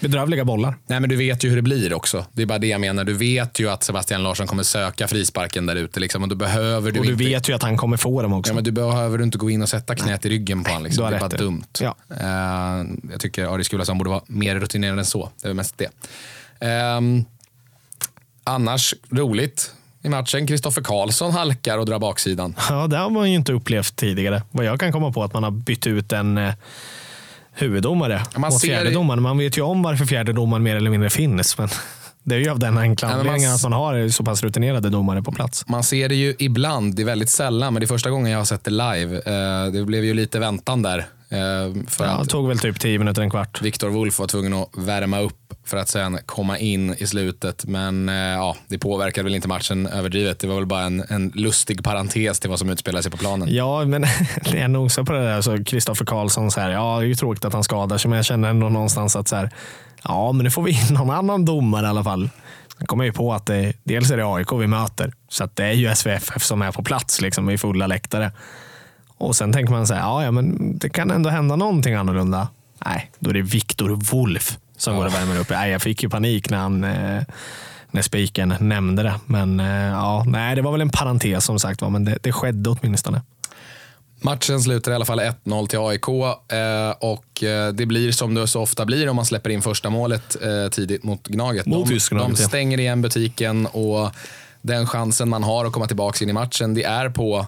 [0.00, 0.74] bedrövliga bollar.
[0.86, 2.26] Nej, men du vet ju hur det blir också.
[2.32, 3.04] Det är bara det jag menar.
[3.04, 6.00] Du vet ju att Sebastian Larsson kommer söka frisparken där ute.
[6.00, 7.24] Liksom, och då behöver du Och du inte...
[7.24, 8.50] vet ju att han kommer få dem också.
[8.50, 10.84] Ja, men du behöver inte gå in och sätta knät i ryggen på honom.
[10.84, 11.10] Liksom.
[11.10, 11.36] Det är bara det.
[11.36, 11.64] dumt.
[11.80, 11.96] Ja.
[12.10, 15.30] Eh, jag tycker Aris Gulason borde vara mer rutinerad än så.
[15.42, 15.90] Det är mest det.
[16.60, 17.24] Ehm,
[18.44, 20.46] annars, roligt i matchen.
[20.46, 22.54] Kristoffer Karlsson halkar och drar baksidan.
[22.68, 24.42] Ja, det har man ju inte upplevt tidigare.
[24.50, 26.54] Vad jag kan komma på att man har bytt ut en eh,
[27.58, 29.22] huvuddomare man och fjärde domaren.
[29.22, 31.58] Man vet ju om varför fjärde domaren mer eller mindre finns.
[31.58, 31.68] Men
[32.22, 35.32] det är ju av den enkla anledningen att man har så pass rutinerade domare på
[35.32, 35.68] plats.
[35.68, 38.38] Man ser det ju ibland, det är väldigt sällan, men det är första gången jag
[38.38, 39.16] har sett det live.
[39.16, 40.98] Eh, det blev ju lite väntan där.
[40.98, 43.62] eh, för Ja, det tog väl typ tio minuter, en kvart.
[43.62, 47.64] Viktor Wolf var tvungen att värma upp för att sen komma in i slutet.
[47.64, 50.38] Men eh, ja, det påverkade väl inte matchen överdrivet.
[50.38, 53.48] Det var väl bara en, en lustig parentes till vad som utspelade sig på planen.
[53.50, 54.00] Ja, men
[54.52, 57.08] när jag nosar på det där alltså, så Kristoffer Karlsson, så här, ja det är
[57.08, 59.50] ju tråkigt att han skadar sig, men jag känner ändå någonstans att så här,
[60.02, 62.30] ja men nu får vi in någon annan domare i alla fall.
[62.78, 65.56] Sen kommer jag ju på att det, dels är det AIK vi möter, så att
[65.56, 68.32] det är ju SVFF som är på plats liksom, i fulla läktare.
[69.18, 72.48] Och sen tänker man så här, ja, ja men det kan ändå hända någonting annorlunda.
[72.86, 75.50] Nej, då är det Viktor Wolf som går och värmer upp.
[75.50, 77.22] Nej, jag fick ju panik när han eh,
[77.90, 79.14] när spiken nämnde det.
[79.26, 82.32] Men eh, ja, nej, det var väl en parentes som sagt var, men det, det
[82.32, 83.22] skedde åtminstone.
[84.20, 87.24] Matchen slutar i alla fall 1-0 till AIK eh, och
[87.74, 90.36] det blir som det så ofta blir om man släpper in första målet
[90.70, 91.66] tidigt mot Gnaget.
[91.66, 92.36] Mot de, de ja.
[92.36, 94.10] stänger igen butiken och
[94.62, 97.46] den chansen man har att komma tillbaka in i matchen det är på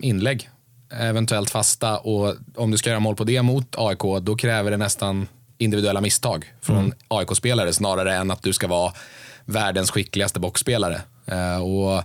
[0.00, 0.50] inlägg.
[0.92, 4.76] Eventuellt fasta och om du ska göra mål på det mot AIK då kräver det
[4.76, 5.26] nästan
[5.58, 6.92] individuella misstag från Mm.
[7.08, 8.92] AIK-spelare snarare än att du ska vara
[9.44, 11.00] världens skickligaste boxspelare.
[11.26, 12.02] Eh, och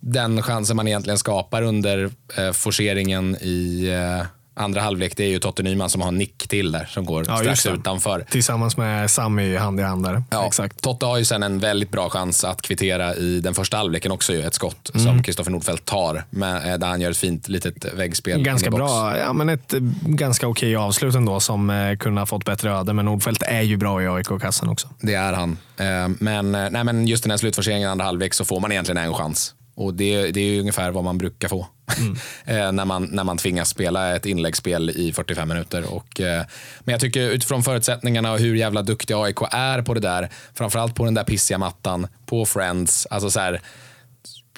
[0.00, 4.26] den chansen man egentligen skapar under eh, forceringen i eh,
[4.56, 7.24] andra halvlek det är ju Totte Nyman som har en nick till där som går
[7.28, 8.24] Ja, strax utanför.
[8.30, 10.22] Tillsammans med Sami hand i hand där.
[10.30, 10.80] Ja, Exakt.
[10.82, 14.32] Totte har ju sen en väldigt bra chans att kvittera i den första halvleken också.
[14.32, 15.06] Ju, ett skott Mm.
[15.06, 18.42] som Kristoffer Nordfeldt tar, med, eh, där han gör ett fint litet väggspel.
[18.42, 19.18] Ganska bra.
[19.18, 22.92] Ja, men ett eh, ganska okej avslut ändå som eh, kunde ha fått bättre öde.
[22.92, 24.88] Men Nordfeldt är ju bra i AIK-kassan också.
[25.00, 25.58] Det är han.
[25.76, 28.72] Eh, Men, eh, nej, men just den här slutforceringen i andra halvlek så får man
[28.72, 29.54] egentligen en chans.
[29.76, 31.66] Och det, det är ungefär vad man brukar få.
[32.44, 35.94] Eh, när, man, när man tvingas spela ett inläggsspel i 45 minuter.
[35.94, 36.44] Och, eh,
[36.80, 40.28] men jag tycker utifrån förutsättningarna och hur jävla duktiga AIK är på det där.
[40.54, 43.06] Framförallt på den där pissiga mattan, på Friends.
[43.10, 43.60] Alltså så här,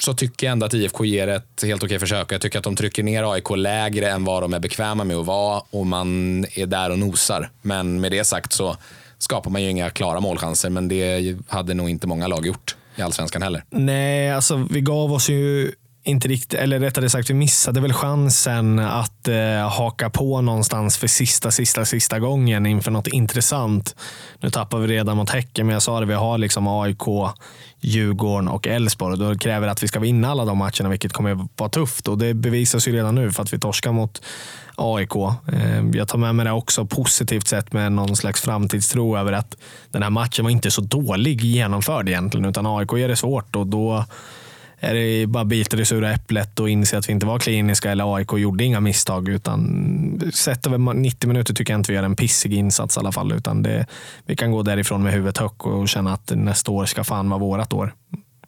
[0.00, 2.32] så tycker jag ändå att IFK ger ett helt okej försök.
[2.32, 5.26] Jag tycker att de trycker ner AIK lägre än vad de är bekväma med att
[5.26, 7.50] vara och man är där och nosar.
[7.62, 8.76] Men med det sagt så
[9.18, 13.02] skapar man ju inga klara målchanser, men det hade nog inte många lag gjort i
[13.02, 13.64] allsvenskan heller.
[13.70, 15.72] Nej, alltså vi gav oss ju
[16.08, 21.06] inte riktigt, eller rättare sagt vi missade väl chansen att eh, haka på någonstans för
[21.06, 23.96] sista, sista, sista gången inför något intressant.
[24.40, 27.02] Nu tappar vi redan mot Häcken, men jag sa det, vi har liksom AIK,
[27.80, 29.18] Djurgården och Elfsborg.
[29.18, 32.08] Då kräver det att vi ska vinna alla de matcherna, vilket kommer vara tufft.
[32.08, 34.22] Och det bevisas ju redan nu för att vi torskar mot
[34.76, 35.16] AIK.
[35.52, 39.56] Eh, Jag tar med mig det också positivt sett med någon slags framtidstro över att
[39.90, 43.66] den här matchen var inte så dålig genomförd egentligen, utan AIK gör det svårt och
[43.66, 44.04] då
[44.80, 48.16] är det bara bita det sura äpplet och inse att vi inte var kliniska eller
[48.16, 49.28] AIK gjorde inga misstag.
[49.28, 53.12] Utan sett över 90 minuter tycker jag inte vi gör en pissig insats i alla
[53.12, 53.32] fall.
[53.32, 53.86] Utan det,
[54.26, 57.40] vi kan gå därifrån med huvudet högt och känna att nästa år ska fan vara
[57.40, 57.94] vårat år.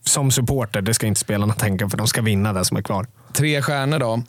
[0.04, 3.06] Som supporter, det ska inte spelarna tänka för de ska vinna det som är kvar.
[3.32, 4.22] Tre stjärnor då.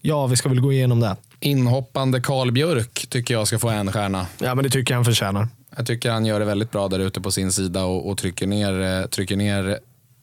[0.00, 1.16] Ja, vi ska väl gå igenom det.
[1.40, 4.26] Inhoppande Karl Björk tycker jag ska få en stjärna.
[4.38, 5.48] Ja, men det tycker jag han förtjänar.
[5.76, 8.46] Jag tycker han gör det väldigt bra där ute på sin sida och, och trycker,
[8.46, 9.78] ner, eh, trycker ner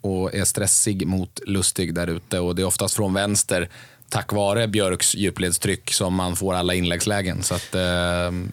[0.05, 2.39] och är stressig mot Lustig där ute.
[2.39, 3.69] Och det är oftast från vänster
[4.09, 7.43] tack vare Björks djupledstryck som man får alla inläggslägen.
[7.43, 7.81] Så att, eh,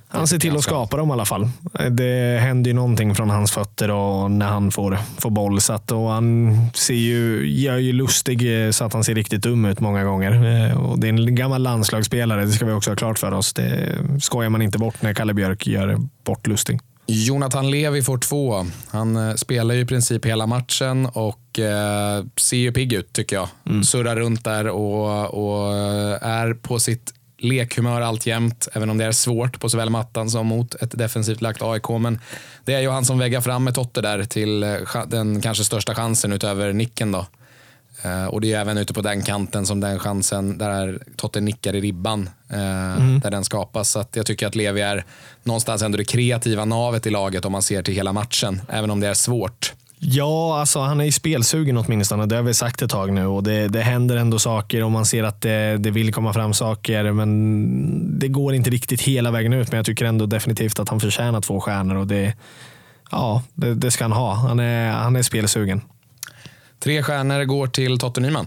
[0.09, 1.51] Han ser till att skapa dem i alla fall.
[1.91, 5.61] Det händer ju någonting från hans fötter och när han får, får boll.
[5.61, 9.43] Så att, och han ser ju, gör ju lustig eh, så att han ser riktigt
[9.43, 10.33] dum ut många gånger.
[10.33, 13.53] Eh, Och det är en gammal landslagsspelare, det ska vi också ha klart för oss.
[13.53, 16.81] Det skojar man inte bort när Kalle Björk gör bort lustig.
[17.07, 18.67] Jonathan Levi får två.
[18.89, 23.37] Han eh, spelar ju i princip hela matchen och eh, ser ju pigg ut tycker
[23.37, 23.49] jag.
[23.85, 29.13] Surrar runt där och, och eh, är på sitt lekhumör alltjämt, även om det är
[29.13, 31.89] svårt på såväl mattan som mot ett defensivt lagt AIK.
[31.89, 32.21] Men
[32.65, 35.95] det är ju han som väggar fram med Totte där till eh, den kanske största
[35.95, 37.13] chansen utöver nicken.
[37.13, 37.27] Då.
[38.03, 41.75] Eh, och det är även ute på den kanten som den chansen där Totte nickar
[41.75, 43.91] i ribban eh, där den skapas.
[43.91, 45.05] Så jag tycker att Levi är
[45.43, 49.01] någonstans ändå det kreativa navet i laget om man ser till hela matchen, även om
[49.01, 49.73] det är svårt.
[50.05, 52.27] Ja, alltså han är ju spelsugen åtminstone.
[52.27, 55.07] Det har vi sagt ett tag nu och det, det händer ändå saker och man
[55.07, 57.13] ser att det, det vill komma fram saker.
[57.13, 59.71] Men det går inte riktigt hela vägen ut.
[59.71, 62.35] Men jag tycker ändå definitivt att han förtjänar två stjärnor och det,
[63.11, 64.35] ja, det, det ska han ha.
[64.35, 65.81] Han är, han är spelsugen.
[66.83, 68.47] Tre stjärnor går till Totte Nyman.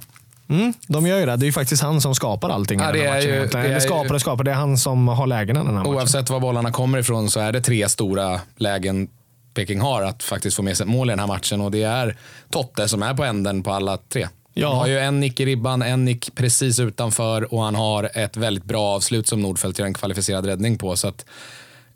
[0.50, 1.36] Mm, de gör ju det.
[1.36, 2.80] Det är ju faktiskt han som skapar allting.
[2.80, 3.63] i Ja, den här är matchen ju- egentligen.
[3.65, 4.43] det Eller skapar och skapar.
[4.43, 5.93] Det är han som har lägena den här matchen.
[5.95, 9.08] Oavsett var bollarna kommer ifrån så är det tre stora lägen
[9.54, 11.84] Peking har att faktiskt få med sig ett mål i den här matchen och det
[11.84, 12.17] är
[12.50, 14.28] Totte som är på änden på alla tre.
[14.54, 14.67] Ja.
[14.69, 18.38] Han har ju en nick i ribban, en nick precis utanför och han har ett
[18.38, 20.95] väldigt bra avslut som Nordfeldt gör en kvalificerad räddning på.
[20.95, 21.26] Så att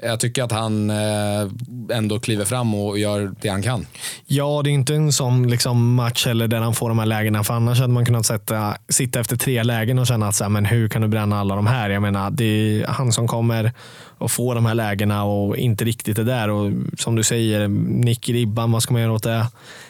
[0.01, 1.47] jag tycker att han eh,
[1.91, 3.85] ändå kliver fram och gör det han kan.
[4.25, 7.43] Ja, det är inte en sån liksom match heller där han får de här lägena.
[7.43, 10.49] För annars hade man kunnat sätta, sitta efter tre lägen och känna att så här,
[10.49, 11.89] men hur kan du bränna alla de här?
[11.89, 13.73] Jag menar, det är han som kommer
[14.17, 16.49] och får de här lägena och inte riktigt är där.
[16.49, 19.47] Och som du säger, nick i ribban, vad ska man göra åt det?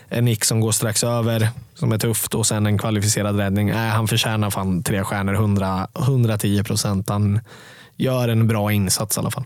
[0.08, 3.68] En nick som går strax över, som är tufft och sen en kvalificerad räddning.
[3.68, 7.10] Nej, han förtjänar fan tre stjärnor, 100, 110 procent.
[7.10, 7.40] Han
[7.98, 9.46] gör en bra insats i alla fall.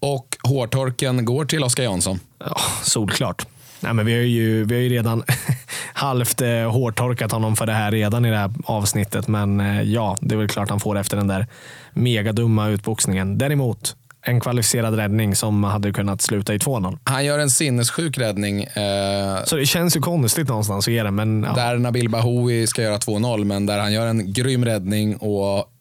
[0.00, 2.20] Och hårtorken går till Oskar Jansson.
[2.38, 3.46] Ja, solklart.
[3.80, 5.22] Nej, men vi har ju, vi har ju redan
[5.92, 9.28] halvt eh, hårtorkat honom för det här redan i det här avsnittet.
[9.28, 11.46] Men eh, ja, det är väl klart han får efter den där
[11.92, 13.38] megadumma utboxningen.
[13.38, 16.98] Däremot, en kvalificerad räddning som hade kunnat sluta i 2-0.
[17.04, 21.14] Han gör en sinnessjuk räddning eh, Så det känns ju konstigt någonstans att ge den,
[21.14, 21.52] men ja.
[21.52, 25.72] där Nabil Bahoui ska göra 2-0 men där han gör en grym räddning och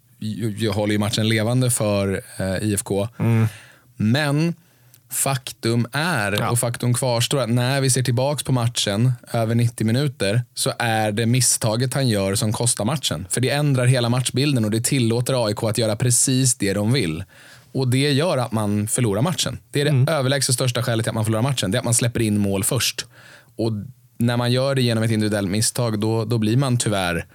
[0.73, 3.07] håller ju matchen levande för eh, IFK.
[3.97, 4.53] Men
[5.11, 6.49] faktum är, Ja.
[6.49, 11.11] och faktum kvarstår, att när vi ser tillbaks på matchen över 90 minuter så är
[11.11, 13.27] det misstaget han gör som kostar matchen.
[13.29, 17.23] För det ändrar hela matchbilden och det tillåter AIK att göra precis det de vill.
[17.71, 19.57] Och det gör att man förlorar matchen.
[19.71, 21.71] Det är det överlägset största skälet till att man förlorar matchen.
[21.71, 23.05] Det är att man släpper in mål först.
[23.55, 23.71] Och
[24.17, 27.25] när man gör det genom ett individuellt misstag, då, då blir man tyvärr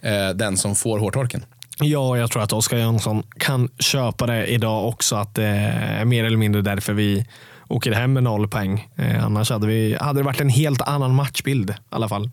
[0.00, 1.44] eh, den som får hårtorken.
[1.80, 5.16] Ja, jag tror att Oskar Jönsson kan köpa det idag också.
[5.16, 7.26] Att det är mer eller mindre därför vi
[7.68, 8.88] åker hem med noll poäng.
[8.96, 12.30] Eh, annars hade, vi, hade det varit en helt annan matchbild i alla fall.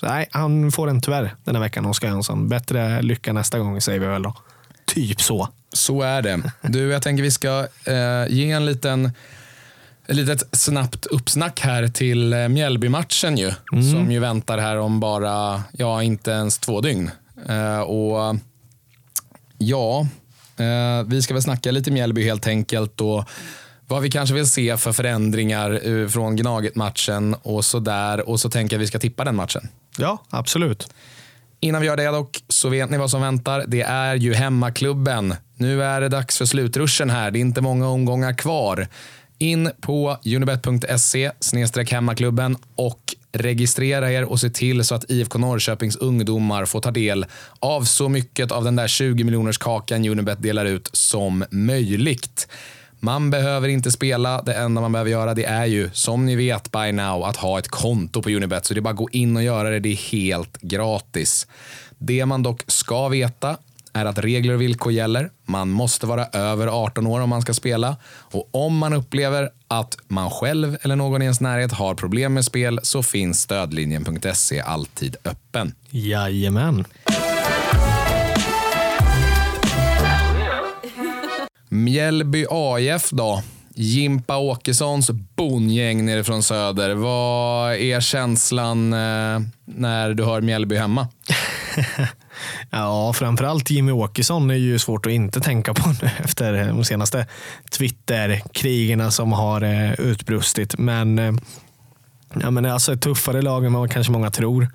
[0.00, 2.48] Så, nej, han får den tyvärr den här veckan, Oskar Jönsson.
[2.48, 4.34] Bättre lycka nästa gång säger vi väl då.
[4.84, 5.48] Typ så.
[5.72, 6.42] Så är det.
[6.62, 9.12] Du, jag tänker vi ska eh, ge en liten
[10.06, 13.52] ett litet snabbt uppsnack här till eh, Mjällby-matchen ju.
[13.70, 17.10] Som ju väntar här om bara, ja inte ens två dygn.
[17.48, 18.36] Eh, och
[19.58, 20.06] ja,
[20.56, 23.24] eh, vi ska väl snacka lite Mjällby helt enkelt och
[23.86, 28.28] vad vi kanske vill se för förändringar eh, från Gnaget-matchen och så där.
[28.28, 29.68] Och så tänker jag att vi ska tippa den matchen.
[29.98, 30.88] Ja, absolut.
[31.60, 33.64] Innan vi gör det dock så vet ni vad som väntar.
[33.68, 35.34] Det är ju hemmaklubben.
[35.56, 37.30] Nu är det dags för slutruschen här.
[37.30, 38.88] Det är inte många omgångar kvar.
[39.38, 41.32] In på unibet.se
[41.90, 47.26] hemmaklubben och registrera er och se till så att IFK Norrköpings ungdomar får ta del
[47.58, 52.48] av så mycket av den där 20 miljoners kakan Unibet delar ut som möjligt.
[53.00, 54.42] Man behöver inte spela.
[54.42, 57.58] Det enda man behöver göra det är ju, som ni vet by now, att ha
[57.58, 58.66] ett konto på Unibet.
[58.66, 59.80] Så det är bara att gå in och göra det.
[59.80, 61.46] Det är helt gratis.
[61.98, 63.56] Det man dock ska veta
[63.92, 65.30] är att regler och villkor gäller.
[65.44, 67.96] Man måste vara över 18 år om man ska spela.
[68.06, 72.44] Och om man upplever att man själv eller någon i ens närhet har problem med
[72.44, 75.74] spel så finns stödlinjen.se alltid öppen.
[75.90, 76.84] Jajamän.
[81.68, 83.42] Mjällby AIF då.
[83.74, 86.94] Jimpa Åkessons bondgäng nere från söder.
[86.94, 91.08] Vad är känslan eh, när du hör Mjällby hemma?
[92.70, 97.26] Ja, framförallt Jimmy Åkesson är ju svårt att inte tänka på nu efter de senaste
[97.70, 100.78] Twitter-krigerna som har eh, utbrustit.
[100.78, 101.32] Men, eh,
[102.40, 104.68] ja, men alltså ett tuffare lag än vad kanske många tror.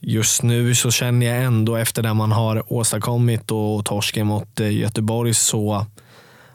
[0.00, 4.72] Just nu så känner jag ändå efter det man har åstadkommit och torsken mot eh,
[4.72, 5.86] Göteborg så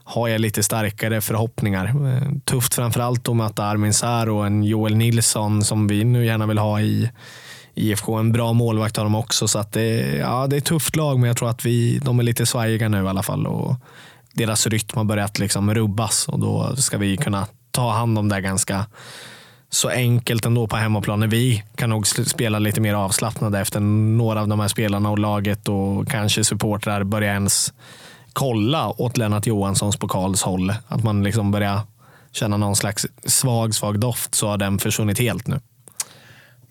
[0.05, 1.95] har jag lite starkare förhoppningar.
[2.45, 6.57] Tufft framförallt att möta Armin Sär och en Joel Nilsson som vi nu gärna vill
[6.57, 7.09] ha i
[7.75, 8.17] IFK.
[8.17, 9.47] En bra målvakt har de också.
[9.47, 12.19] Så att det, ja, det är ett tufft lag, men jag tror att vi, de
[12.19, 13.47] är lite svajiga nu i alla fall.
[13.47, 13.75] Och
[14.33, 18.41] deras rytm har börjat liksom rubbas och då ska vi kunna ta hand om det
[18.41, 18.85] ganska
[19.69, 21.29] så enkelt ändå på hemmaplan.
[21.29, 25.69] Vi kan nog spela lite mer avslappnade efter några av de här spelarna och laget
[25.69, 27.73] och kanske supportrar börjar ens
[28.33, 30.73] kolla åt Lennart Johanssons pokals håll.
[30.87, 31.81] Att man liksom börjar
[32.31, 35.59] känna någon slags svag, svag doft så har den försvunnit helt nu.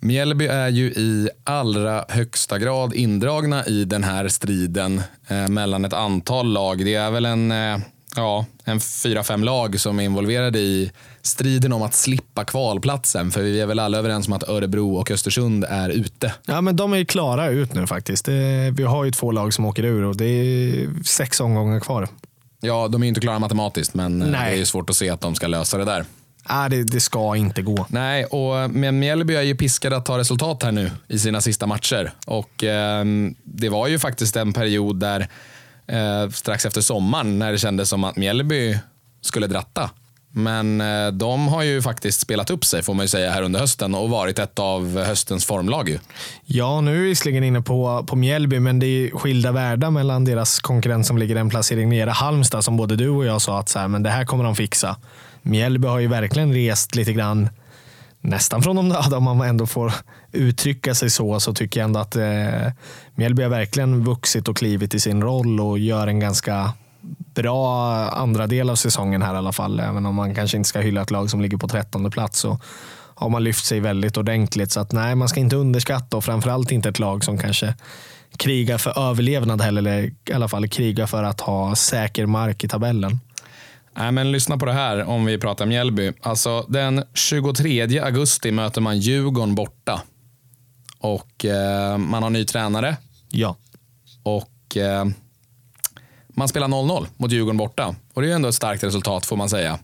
[0.04, 5.92] Mjällby är ju i allra högsta grad indragna i den här striden eh, mellan ett
[5.92, 6.84] antal lag.
[6.84, 7.78] Det är väl en, eh,
[8.16, 13.30] ja, en fyra, fem lag som är involverade i striden om att slippa kvalplatsen.
[13.30, 16.34] För vi är väl alla överens om att Örebro och Östersund är ute.
[16.46, 18.24] Ja, men de är klara ut nu faktiskt.
[18.24, 22.08] Det, vi har ju två lag som åker ur och det är sex omgångar kvar.
[22.60, 24.50] Ja, de är ju inte klara matematiskt, men eh, Nej.
[24.50, 26.04] det är ju svårt att se att de ska lösa det där.
[26.48, 27.86] Nej, det, det ska inte gå.
[27.88, 31.66] Nej, och men Mjällby är ju piskade att ta resultat här nu i sina sista
[31.66, 32.12] matcher.
[32.26, 33.04] Och eh,
[33.44, 35.28] Det var ju faktiskt en period där
[35.86, 38.78] eh, strax efter sommaren när det kändes som att Mjällby
[39.20, 39.90] skulle dratta.
[40.34, 43.60] Men eh, de har ju faktiskt spelat upp sig får man ju säga här under
[43.60, 45.88] hösten och varit ett av höstens formlag.
[45.88, 45.98] Ju.
[46.44, 50.24] Ja, nu är vi visserligen inne på, på Mjällby, men det är skilda världar mellan
[50.24, 52.10] deras konkurrent som ligger en placering nere.
[52.10, 54.56] Halmstad, som både du och jag sa att så här, men det här kommer de
[54.56, 54.96] fixa.
[55.42, 57.48] Mjällby har ju verkligen rest lite grann
[58.20, 59.92] nästan från de döda om man ändå får
[60.32, 62.72] uttrycka sig så, så tycker jag ändå att eh,
[63.14, 66.72] Mjällby har verkligen vuxit och klivit i sin roll och gör en ganska
[67.34, 69.80] bra andra del av säsongen här i alla fall.
[69.80, 72.58] Även om man kanske inte ska hylla ett lag som ligger på trettonde plats så
[73.14, 74.72] har man lyft sig väldigt ordentligt.
[74.72, 77.74] Så att nej, man ska inte underskatta och framförallt inte ett lag som kanske
[78.36, 82.68] krigar för överlevnad heller, eller i alla fall krigar för att ha säker mark i
[82.68, 83.20] tabellen.
[83.96, 86.12] Nej, men lyssna på det här om vi pratar Mjällby.
[86.20, 90.02] Alltså, den 23 augusti möter man Djurgården borta.
[90.98, 92.96] Och eh, man har ny tränare.
[93.28, 93.56] Ja.
[94.22, 95.04] Och eh,
[96.28, 97.94] man spelar 0-0 mot Djurgården borta.
[98.14, 99.78] Och det är ändå ett starkt resultat får man säga.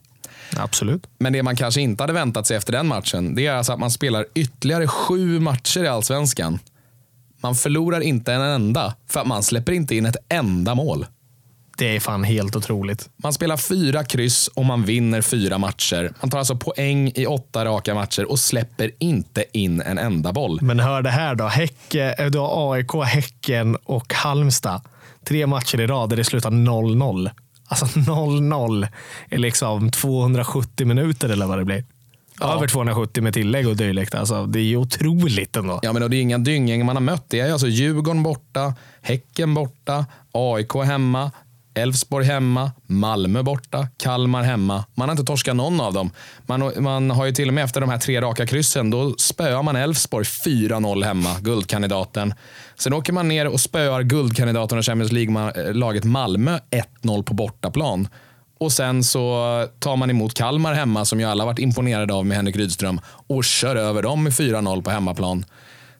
[0.57, 1.07] Absolut.
[1.18, 3.79] Men det man kanske inte hade väntat sig efter den matchen, det är alltså att
[3.79, 6.59] man spelar ytterligare sju matcher i Allsvenskan.
[7.40, 11.07] Man förlorar inte en enda, för att man släpper inte in ett enda mål.
[11.79, 13.09] Det är fan helt otroligt.
[13.17, 16.12] Man spelar fyra kryss och man vinner fyra matcher.
[16.21, 20.59] Man tar alltså poäng i åtta raka matcher och släpper inte in en enda boll.
[20.62, 21.45] Men hör det här då.
[21.45, 24.81] Häcke, eh, du har AIK, Häcken och Halmstad.
[25.25, 27.31] Tre matcher i rad där det slutar 0-0.
[27.69, 28.88] Alltså 0-0
[29.31, 31.85] är liksom 270 minuter eller vad det blir.
[32.41, 32.55] Ja.
[32.57, 34.14] Över 270 med tillägg och dylikt.
[34.14, 35.81] Alltså, det är ju otroligt ändå.
[35.83, 37.25] Ja, men det är inga dynggäng man har mött.
[37.29, 41.31] Det är alltså Djurgården borta, Häcken borta, AIK hemma,
[41.79, 44.85] Elfsborg hemma, Malmö borta, Kalmar hemma.
[44.95, 46.11] Man har inte torskat någon av dem.
[46.47, 49.62] Man, man har ju till och med efter de här tre raka kryssen, då spöar
[49.62, 52.35] man Elfsborg 4-0 hemma, guldkandidaten.
[52.77, 56.59] Sen åker man ner och spöar guldkandidaten och Champions League-laget Malmö
[57.03, 58.09] 1-0 på bortaplan.
[58.61, 62.37] Och sen så tar man emot Kalmar hemma, som ju alla varit imponerade av med
[62.37, 65.45] Henrik Rydström, och kör över dem med 4-0 på hemmaplan.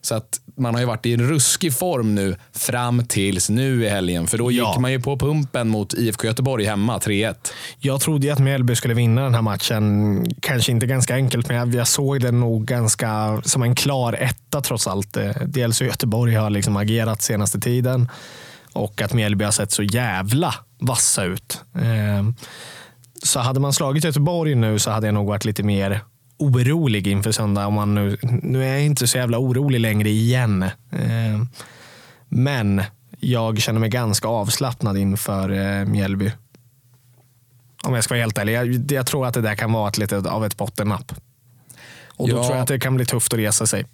[0.01, 3.89] Så att man har ju varit i en ruskig form nu fram tills nu i
[3.89, 4.27] helgen.
[4.27, 4.77] För då gick Ja.
[4.79, 7.35] man ju på pumpen mot IFK Göteborg hemma, 3-1.
[7.79, 10.25] Jag trodde ju att Mjällby skulle vinna den här matchen.
[10.41, 14.61] Kanske inte ganska enkelt, men jag, jag såg den nog ganska som en klar etta
[14.61, 15.17] trots allt.
[15.17, 18.09] Eh, Dels hur Göteborg har liksom agerat senaste tiden
[18.73, 21.61] och att Mjällby har sett så jävla vassa ut.
[21.75, 22.29] Eh,
[23.23, 26.01] Så hade man slagit Göteborg nu så hade jag nog varit lite mer
[26.39, 27.67] orolig inför söndag.
[27.67, 30.63] Om man nu, nu är jag inte så jävla orolig längre igen.
[30.91, 31.43] Eh,
[32.29, 32.81] Men
[33.19, 36.31] jag känner mig ganska avslappnad inför eh, Mjällby.
[37.83, 38.53] Om jag ska vara helt ärlig.
[38.53, 41.11] Jag, jag tror att det där kan vara ett, lite av ett bottennapp.
[42.07, 42.43] Och då Ja.
[42.43, 43.85] tror jag att det kan bli tufft att resa sig.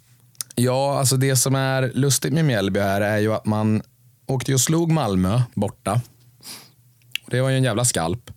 [0.54, 3.82] Ja, alltså det som är lustigt med Mjällby här är ju att man
[4.26, 6.00] åkte och slog Malmö borta.
[7.26, 8.30] Det var ju en jävla skalp.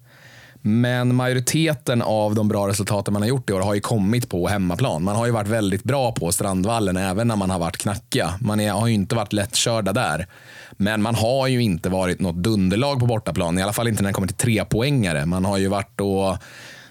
[0.62, 4.48] Men majoriteten av de bra resultaten man har gjort i år har ju kommit på
[4.48, 5.04] hemmaplan.
[5.04, 8.34] Man har ju varit väldigt bra på Strandvallen även när man har varit knackiga.
[8.42, 10.28] Man är, har ju inte varit lättkörda där.
[10.72, 13.60] Men man har ju inte varit något dunderlag på bortaplan.
[13.60, 15.26] I alla fall inte när det kommer till trepoängare.
[15.26, 16.38] Man har ju varit och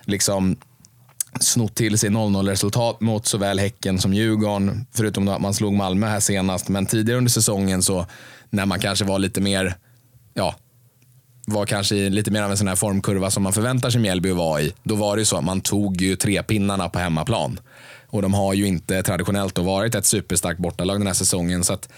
[0.03, 0.57] liksom
[1.41, 4.87] snott till sig 0-0-resultat mot såväl Häcken som Djurgården.
[4.93, 6.69] Förutom att man slog Malmö här senast.
[6.69, 8.07] Men tidigare under säsongen så
[8.51, 9.75] när man kanske var lite mer,
[10.35, 10.55] ja,
[11.49, 14.31] var kanske i lite mer av en sån här formkurva som man förväntar sig Mjällby
[14.31, 14.73] att vara i.
[14.83, 17.61] Då var det ju så att man tog ju tre pinnarna på hemmaplan.
[18.07, 21.65] Och de har ju inte traditionellt då varit ett superstarkt bortalag den här säsongen.
[21.65, 21.89] Så att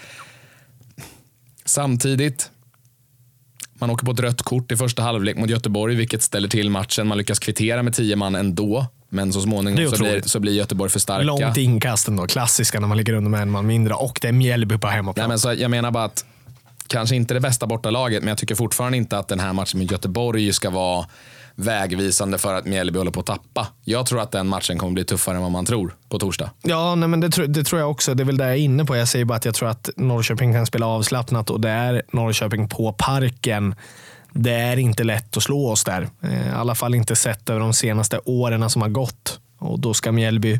[1.65, 2.51] Samtidigt,
[3.73, 7.07] man åker på ett rött kort i första halvlek mot Göteborg, vilket ställer till matchen.
[7.07, 10.91] Man lyckas kvittera med tio man ändå, men så småningom så blir, så blir Göteborg
[10.91, 11.23] för starka.
[11.23, 12.27] Långt inkast ändå.
[12.27, 15.23] Klassiska när man ligger under med en man mindre och det är Mjällby på hemmaplan.
[15.23, 16.25] Nej, men så jag menar bara att
[16.87, 19.91] kanske inte det bästa bortalaget, men jag tycker fortfarande inte att den här matchen med
[19.91, 21.05] Göteborg ska vara
[21.55, 23.67] vägvisande för att Mjällby håller på att tappa.
[23.83, 26.49] Jag tror att den matchen kommer bli tuffare än vad man tror på torsdag.
[26.61, 28.13] Ja, nej, men det, tro- det tror jag också.
[28.13, 28.95] Det är väl det jag är inne på.
[28.95, 32.67] Jag säger bara att jag tror att Norrköping kan spela avslappnat och det är Norrköping
[32.67, 33.75] på Parken.
[34.33, 36.07] Det är inte lätt att slå oss där.
[36.23, 39.39] Eh, I alla fall inte sett över de senaste åren som har gått.
[39.57, 40.59] Och då ska Mjällby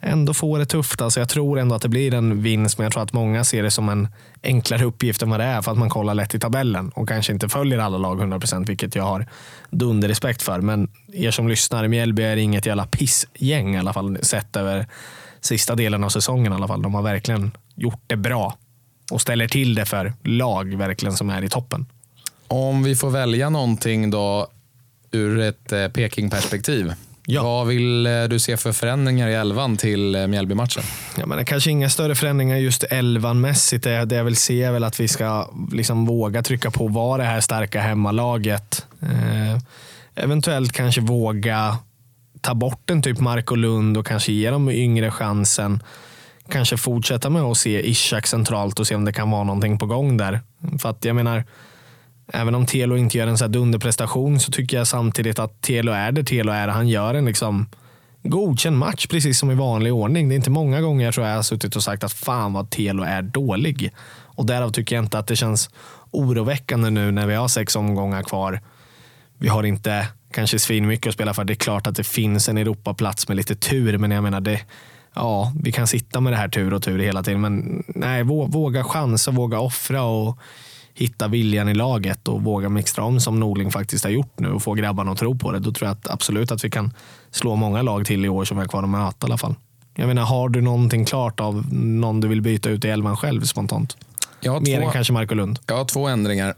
[0.00, 1.00] ändå få det tufft.
[1.00, 3.62] Alltså jag tror ändå att det blir en vinst, men jag tror att många ser
[3.62, 4.08] det som en
[4.42, 7.32] enklare uppgift än vad det är för att man kollar lätt i tabellen och kanske
[7.32, 9.26] inte följer alla lag 100% vilket jag har
[9.70, 10.60] dunderrespekt för.
[10.60, 14.86] Men er som lyssnar, Mjällby är inget jävla pissgäng i alla fall sett över
[15.40, 16.82] sista delen av säsongen i alla fall.
[16.82, 18.56] De har verkligen gjort det bra
[19.10, 21.86] och ställer till det för lag verkligen som är i toppen.
[22.48, 24.48] Om vi får välja någonting då
[25.10, 26.92] ur ett eh, Peking-perspektiv.
[27.30, 27.42] Ja.
[27.42, 30.82] Vad vill eh, du se för förändringar i elvan till eh, Mjällby-matchen?
[31.16, 33.84] Ja, men det kanske inga större förändringar just elvanmässigt.
[33.84, 37.20] Det, det jag vill se är väl att vi ska liksom våga trycka på vad
[37.20, 38.86] det här starka hemmalaget.
[39.02, 39.60] Eh,
[40.14, 41.76] eventuellt kanske våga
[42.40, 45.82] ta bort en typ Marco Lund och kanske ge de yngre chansen.
[46.50, 49.86] Kanske fortsätta med att se Ishak centralt och se om det kan vara någonting på
[49.86, 50.40] gång där.
[50.78, 51.44] För att jag menar,
[52.32, 55.92] även om Telo inte gör en så här dunderprestation så tycker jag samtidigt att Telo
[55.92, 56.68] är det Telo är.
[56.68, 57.66] Han gör en liksom
[58.22, 60.28] godkänd match precis som i vanlig ordning.
[60.28, 62.70] Det är inte många gånger jag tror jag har suttit och sagt att fan vad
[62.70, 63.92] Telo är dålig.
[64.38, 65.70] Och därav tycker jag inte att det känns
[66.10, 68.60] oroväckande nu när vi har sex omgångar kvar.
[69.38, 71.44] Vi har inte kanske svinmycket att spela för.
[71.44, 74.60] Det är klart att det finns en Europaplats med lite tur, men jag menar det.
[75.14, 78.84] Ja, vi kan sitta med det här tur och tur hela tiden, men nej, våga
[78.84, 80.38] chansa, våga offra och
[80.98, 84.62] hitta viljan i laget och våga mixtra om som Norling faktiskt har gjort nu och
[84.62, 85.58] få grabbarna att tro på det.
[85.58, 86.92] Då tror jag att absolut att vi kan
[87.30, 89.54] slå många lag till i år som vi har kvar att möta i alla fall.
[89.94, 93.40] Jag menar, har du någonting klart av någon du vill byta ut i elvan själv
[93.40, 93.96] spontant?
[94.40, 95.58] Jag Mer än två, kanske Marco Lund.
[95.66, 96.54] jag har två ändringar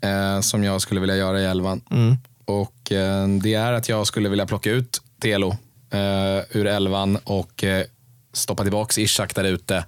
[0.00, 1.80] eh, som jag skulle vilja göra i elvan.
[1.90, 2.16] Mm.
[2.44, 5.56] Och eh, Det är att jag skulle vilja plocka ut Telo
[5.90, 7.84] eh, ur elvan och eh,
[8.32, 9.84] stoppa tillbaka Ishak där ute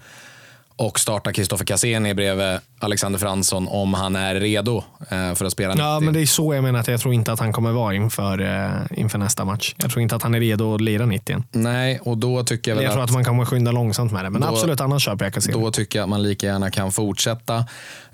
[0.77, 5.75] och starta Kristoffer Cassini bredvid Alexander Fransson om han är redo eh, för att spela
[5.75, 5.85] 90.
[5.85, 7.95] Ja, men det är så jag menar att jag tror inte att han kommer vara
[7.95, 9.75] inför, eh, inför nästa match.
[9.79, 11.45] Jag tror inte att han är redo att lira 90 igen.
[11.53, 14.25] Nej, och då tycker jag väl Jag tror att, att man kommer skynda långsamt med
[14.25, 14.31] det.
[14.31, 15.55] Men Då- absolut, annars köper jag Cassini.
[15.61, 17.57] då tycker jag att man lika gärna kan fortsätta.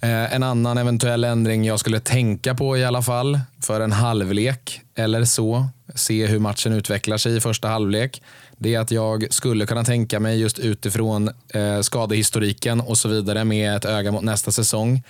[0.01, 4.81] Eh, en annan eventuell ändring jag skulle tänka på i alla fall för en halvlek
[4.95, 8.23] eller så, se hur matchen utvecklar sig i första halvlek.
[8.59, 13.45] Det är att jag skulle kunna tänka mig just utifrån eh, skadehistoriken och så vidare
[13.45, 15.03] med ett öga mot nästa säsong.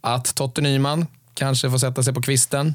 [0.00, 2.74] Att Totte Nyman kanske får sätta sig på kvisten.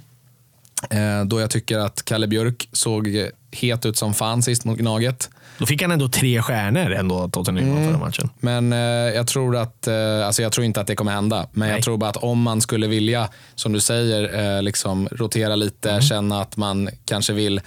[0.89, 5.29] Eh, då jag tycker att Kalle Björk såg het ut som fan sist mot Gnaget.
[5.57, 7.87] Då fick han ändå tre stjärnor ändå, Totte Nyman, Mm.
[7.89, 8.29] förra matchen.
[8.39, 8.79] Men eh,
[9.15, 11.47] jag tror att, eh, alltså jag tror inte att det kommer hända.
[11.51, 11.75] Men Nej.
[11.77, 15.89] jag tror bara att om man skulle vilja, som du säger, eh, liksom rotera lite,
[15.89, 16.01] Mm.
[16.01, 17.61] känna att man kanske vill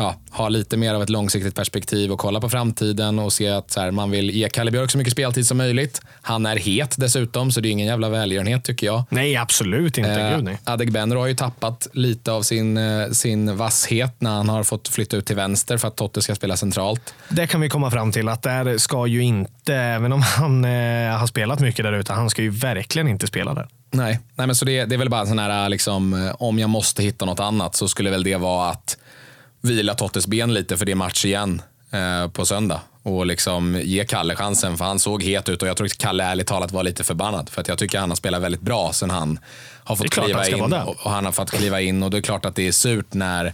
[0.00, 3.70] ja, ha lite mer av ett långsiktigt perspektiv och kolla på framtiden och se att
[3.70, 6.02] så här, man vill ge Kalle Björk så mycket speltid som möjligt.
[6.22, 9.04] Han är het dessutom, så det är ingen jävla välgörenhet tycker jag.
[9.10, 10.10] Nej, absolut inte.
[10.10, 10.58] Eh, Gud, nej.
[10.64, 15.16] Adegbenro har ju tappat lite av sin, eh, sin vasshet när han har fått flytta
[15.16, 17.14] ut till vänster för att Totte ska spela centralt.
[17.28, 21.18] Det kan vi komma fram till att där ska ju inte, även om han eh,
[21.18, 23.68] har spelat mycket där ute, han ska ju verkligen inte spela där.
[23.92, 26.58] Nej, nej men så det, det är väl bara en sån här, liksom, eh, om
[26.58, 28.96] jag måste hitta något annat så skulle väl det vara att
[29.60, 32.80] vila Tottes ben lite för det är match igen eh, på söndag.
[33.02, 36.24] Och liksom ge Kalle chansen, för han såg het ut och jag tror att Kalle
[36.24, 37.48] ärligt talat var lite förbannad.
[37.48, 39.38] För att jag tycker han har spelat väldigt bra sen han
[39.84, 40.72] har fått kliva han in.
[40.72, 43.14] Och, och han har fått kliva in och det är klart att det är surt
[43.14, 43.52] när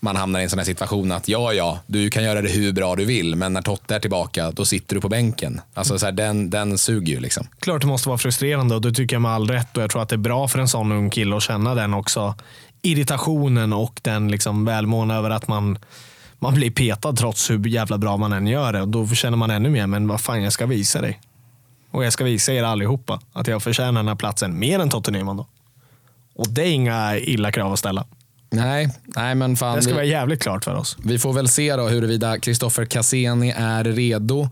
[0.00, 2.72] man hamnar i en sån här situation att ja, ja, du kan göra det hur
[2.72, 5.60] bra du vill, men när Totte är tillbaka, då sitter du på bänken.
[5.74, 7.46] Alltså så här, den, den suger ju liksom.
[7.58, 10.02] Klart det måste vara frustrerande och det tycker jag med all rätt och jag tror
[10.02, 12.34] att det är bra för en sån ung kille att känna den också.
[12.82, 15.78] Irritationen och den liksom välmående över att man,
[16.38, 18.82] man blir petad trots hur jävla bra man än gör det.
[18.82, 21.20] Och då känner man ännu mer, men vad fan jag ska visa dig.
[21.90, 25.10] Och jag ska visa er allihopa att jag förtjänar den här platsen mer än Totte
[25.10, 25.46] Nyman då.
[26.34, 28.04] Och det är inga illa krav att ställa.
[28.50, 29.76] Nej, nej men fan.
[29.76, 30.96] Det ska vi- vara jävligt klart för oss.
[31.04, 34.48] Vi får väl se då huruvida Kristoffer Cassini är redo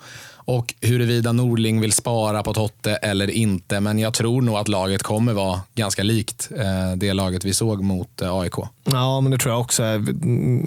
[0.48, 3.80] och huruvida Norling vill spara på Totte eller inte.
[3.80, 7.82] Men jag tror nog att laget kommer vara ganska likt eh, det laget vi såg
[7.82, 8.54] mot eh, AIK.
[8.84, 9.84] Ja, men det tror jag också.
[9.84, 10.00] Eh,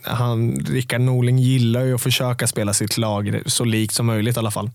[0.03, 4.39] han, Rickard Norling gillar ju att försöka spela sitt lag så likt som möjligt i
[4.39, 4.69] alla fall.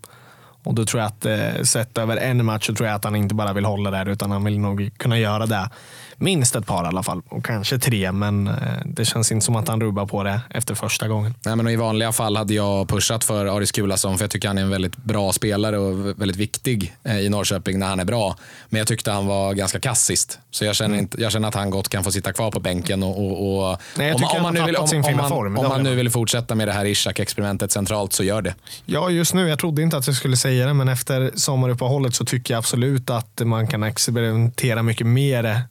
[0.64, 3.34] Och då tror jag att sett över en match så tror jag att han inte
[3.34, 5.70] bara vill hålla där utan han vill nog kunna göra det
[6.16, 7.22] minst ett par i alla fall.
[7.28, 8.54] Och kanske tre, men eh,
[8.84, 11.34] det känns inte som att han rubbar på det efter första gången.
[11.44, 14.58] Nej, men I vanliga fall hade jag pushat för Aris Kulason för jag tycker han
[14.58, 18.36] är en väldigt bra spelare och väldigt viktig eh, i Norrköping när han är bra.
[18.68, 20.38] Men jag tyckte han var ganska kassist.
[20.50, 23.02] Så jag känner, inte, jag känner att han gott kan få sitta kvar på bänken.
[23.02, 25.82] Och, och, och Nej, om, om man nu vill, om, om man, form, om man
[25.82, 28.54] nu vill fortsätta med det här Ishak-experimentet centralt så gör det.
[28.84, 29.48] Ja, just nu.
[29.48, 33.10] Jag trodde inte att jag skulle säga det, men efter sommaruppehållet så tycker jag absolut
[33.10, 35.62] att man kan experimentera mycket mer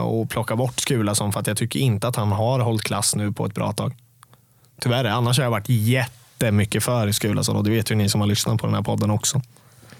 [0.00, 3.32] och plocka bort Skulason för att jag tycker inte att han har hållit klass nu
[3.32, 3.94] på ett bra tag.
[4.80, 8.28] Tyvärr, annars har jag varit jättemycket för Skulason och det vet ju ni som har
[8.28, 9.42] lyssnat på den här podden också.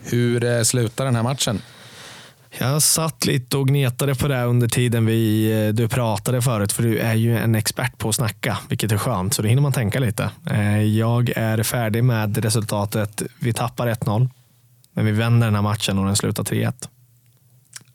[0.03, 1.63] Hur eh, slutar den här matchen?
[2.59, 6.83] Jag satt lite och gnetade på det under tiden vi, eh, du pratade förut, för
[6.83, 9.73] du är ju en expert på att snacka, vilket är skönt, så då hinner man
[9.73, 10.31] tänka lite.
[10.51, 13.23] Eh, Jag är färdig med resultatet.
[13.41, 14.29] Vi tappar 1-0,
[14.93, 16.89] men vi vänder den här matchen och den slutar 3-1.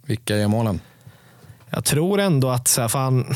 [0.06, 0.80] Vilka gör målen?
[1.70, 3.36] Jag tror ändå att, så här, fan,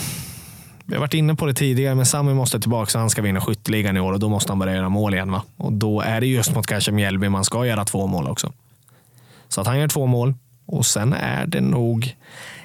[0.86, 3.42] vi har varit inne på det tidigare, men Sami måste tillbaka så han ska vinna
[3.42, 5.32] skytteligan i år och då måste han börja göra mål igen.
[5.32, 5.42] Va?
[5.58, 8.54] Och då är det just mot kanske Mjällby man ska göra två mål också.
[9.48, 10.34] Så att han gör två mål
[10.66, 12.16] och sen är det nog,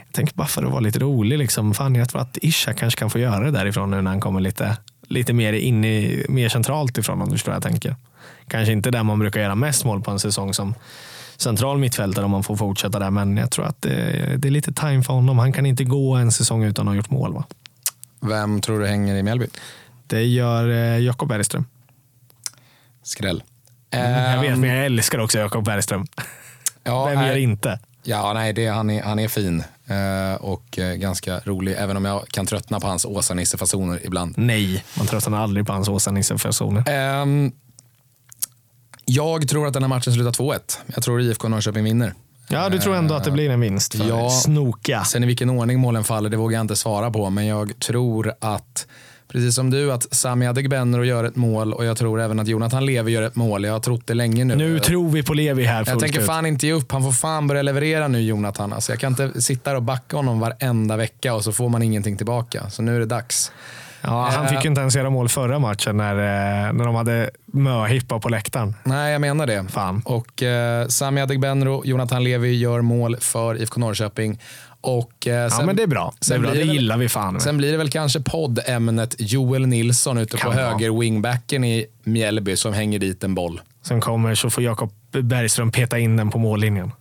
[0.06, 2.98] jag tänker bara för att vara lite rolig, liksom, fan, jag tror att Isha kanske
[2.98, 6.48] kan få göra det därifrån nu när han kommer lite, lite mer in i, mer
[6.48, 7.96] centralt ifrån om du förstår vad jag tänker.
[8.48, 10.74] Kanske inte där man brukar göra mest mål på en säsong som
[11.38, 14.72] central mittfältare om man får fortsätta där, men jag tror att det, det är lite
[14.72, 15.38] time för honom.
[15.38, 17.34] Han kan inte gå en säsong utan att ha gjort mål.
[17.34, 17.44] Va?
[18.20, 19.46] Vem tror du hänger i Mjällby?
[20.06, 21.64] Det gör eh, Jakob Bergström.
[23.02, 23.42] Skräll.
[23.90, 24.00] Jag
[24.40, 26.06] vet, Ehm, men jag älskar också Jakob Bergström.
[26.84, 27.78] ja, Vem gör inte?
[28.02, 31.74] Ja, nej, det, han, är, han är fin eh, och eh, ganska rolig.
[31.78, 34.34] Även om jag kan tröttna på hans Åsa-Nisse-fasoner ibland.
[34.36, 36.84] Nej, man tröttnar aldrig på hans Åsa-Nisse-fasoner.
[36.88, 37.52] Ehm,
[39.08, 40.58] jag tror att den här matchen slutar 2-1.
[40.94, 42.14] Jag tror IFK Norrköping vinner.
[42.48, 44.30] Ja, du tror ändå att det blir en vinst för Ja.
[44.30, 45.04] Snoka.
[45.04, 47.30] Sen i vilken ordning målen faller, det vågar jag inte svara på.
[47.30, 48.86] Men jag tror att,
[49.32, 52.86] precis som du, att Sami Adegbenro gör ett mål och jag tror även att Jonathan
[52.86, 53.64] Levi gör ett mål.
[53.64, 54.56] Jag har trott det länge nu.
[54.56, 56.92] Nu tror vi på Levi här jag tänker fan inte ge upp.
[56.92, 58.72] Han får fan börja leverera nu, Jonathan.
[58.72, 61.82] Alltså, jag kan inte sitta här och backa honom varenda vecka och så får man
[61.82, 62.70] ingenting tillbaka.
[62.70, 63.52] Så nu är det dags.
[64.08, 66.14] Ja, han fick ju inte ens göra mål förra matchen när,
[66.68, 68.74] eh, när de hade möhippa på läktaren.
[68.84, 69.64] Nej, jag menar det.
[69.68, 70.02] Fan.
[70.04, 74.38] Och eh, Sami Adegbenro, Jonathan Levi gör mål för IFK Norrköping.
[74.80, 76.12] Och, eh, Ja, sen, men det är bra.
[76.28, 76.50] Det, är bra.
[76.50, 77.42] det gillar vi fan med.
[77.42, 80.68] Sen blir det väl kanske poddämnet Joel Nilsson ute Kan på vara.
[80.70, 83.60] höger wingbacken i Mjällby som hänger dit en boll.
[83.82, 84.90] Sen kommer så får Jakob
[85.22, 86.92] Bergström peta in den på mållinjen.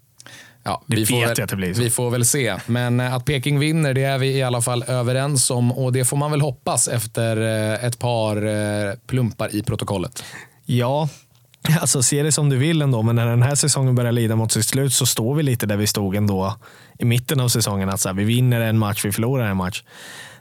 [0.68, 1.82] Ja, Det vi får vet väl, jag att det blir så.
[1.82, 2.56] Vi får väl se.
[2.66, 5.72] Men eh, att Peking vinner, det är vi i alla fall överens om.
[5.72, 10.24] Och det får man väl hoppas efter eh, ett par eh, plumpar i protokollet.
[10.66, 11.10] Ja,
[11.82, 14.52] alltså se det som du vill ändå, men när den här säsongen börjar lida mot
[14.52, 16.56] sitt slut så står vi lite där vi stod ändå
[17.00, 17.90] i mitten av säsongen.
[17.90, 19.84] Att så här, vi vinner en match, vi förlorar en match.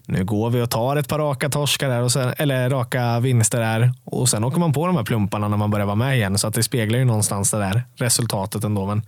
[0.08, 3.60] Nu går vi och tar ett par raka torskar där och sen, eller raka vinster
[3.60, 6.38] där och sen åker man på de här plumparna när man börjar vara med igen.
[6.38, 8.86] Så att det speglar ju någonstans det där resultatet ändå.
[8.86, 9.02] Men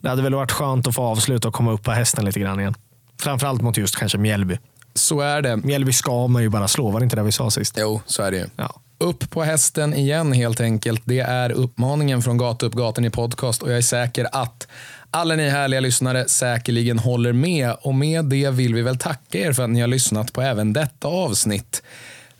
[0.00, 2.60] det hade väl varit skönt att få avsluta och komma upp på hästen lite grann
[2.60, 2.74] igen.
[3.20, 4.58] Framförallt mot just kanske Mjällby.
[4.94, 5.56] Så är det.
[5.56, 7.74] Mjällby ska man ju bara slå, var det inte det vi sa sist?
[7.78, 8.46] Jo, så är det ju.
[8.56, 8.80] Ja.
[9.00, 11.02] Upp på hästen igen helt enkelt.
[11.04, 14.68] Det är uppmaningen från Gata upp gatan i podcast och jag är säker att
[15.10, 19.52] alla ni härliga lyssnare säkerligen håller med och med det vill vi väl tacka er
[19.52, 21.82] för att ni har lyssnat på även detta avsnitt.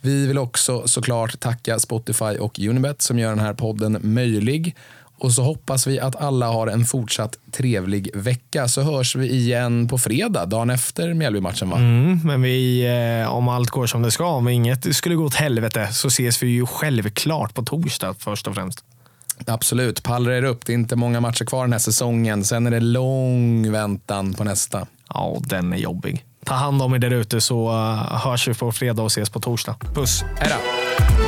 [0.00, 4.76] Vi vill också såklart tacka Spotify och Unibet som gör den här podden möjlig.
[5.20, 9.88] Och så hoppas vi att alla har en fortsatt trevlig vecka så hörs vi igen
[9.88, 11.76] på fredag, dagen efter Mjällby-matchen va?
[11.76, 12.86] Mm, men vi,
[13.22, 16.42] eh, om allt går som det ska, om inget skulle gå åt helvete, så ses
[16.42, 18.84] vi ju självklart på torsdag först och främst.
[19.46, 20.66] Absolut, pallra er upp.
[20.66, 22.44] Det är inte många matcher kvar den här säsongen.
[22.44, 24.86] Sen är det lång väntan på nästa.
[25.14, 26.24] Ja, den är jobbig.
[26.44, 29.40] Ta hand om er där ute så uh, hörs vi på fredag och ses på
[29.40, 29.76] torsdag.
[29.94, 30.24] Puss!
[30.36, 31.27] Hej då!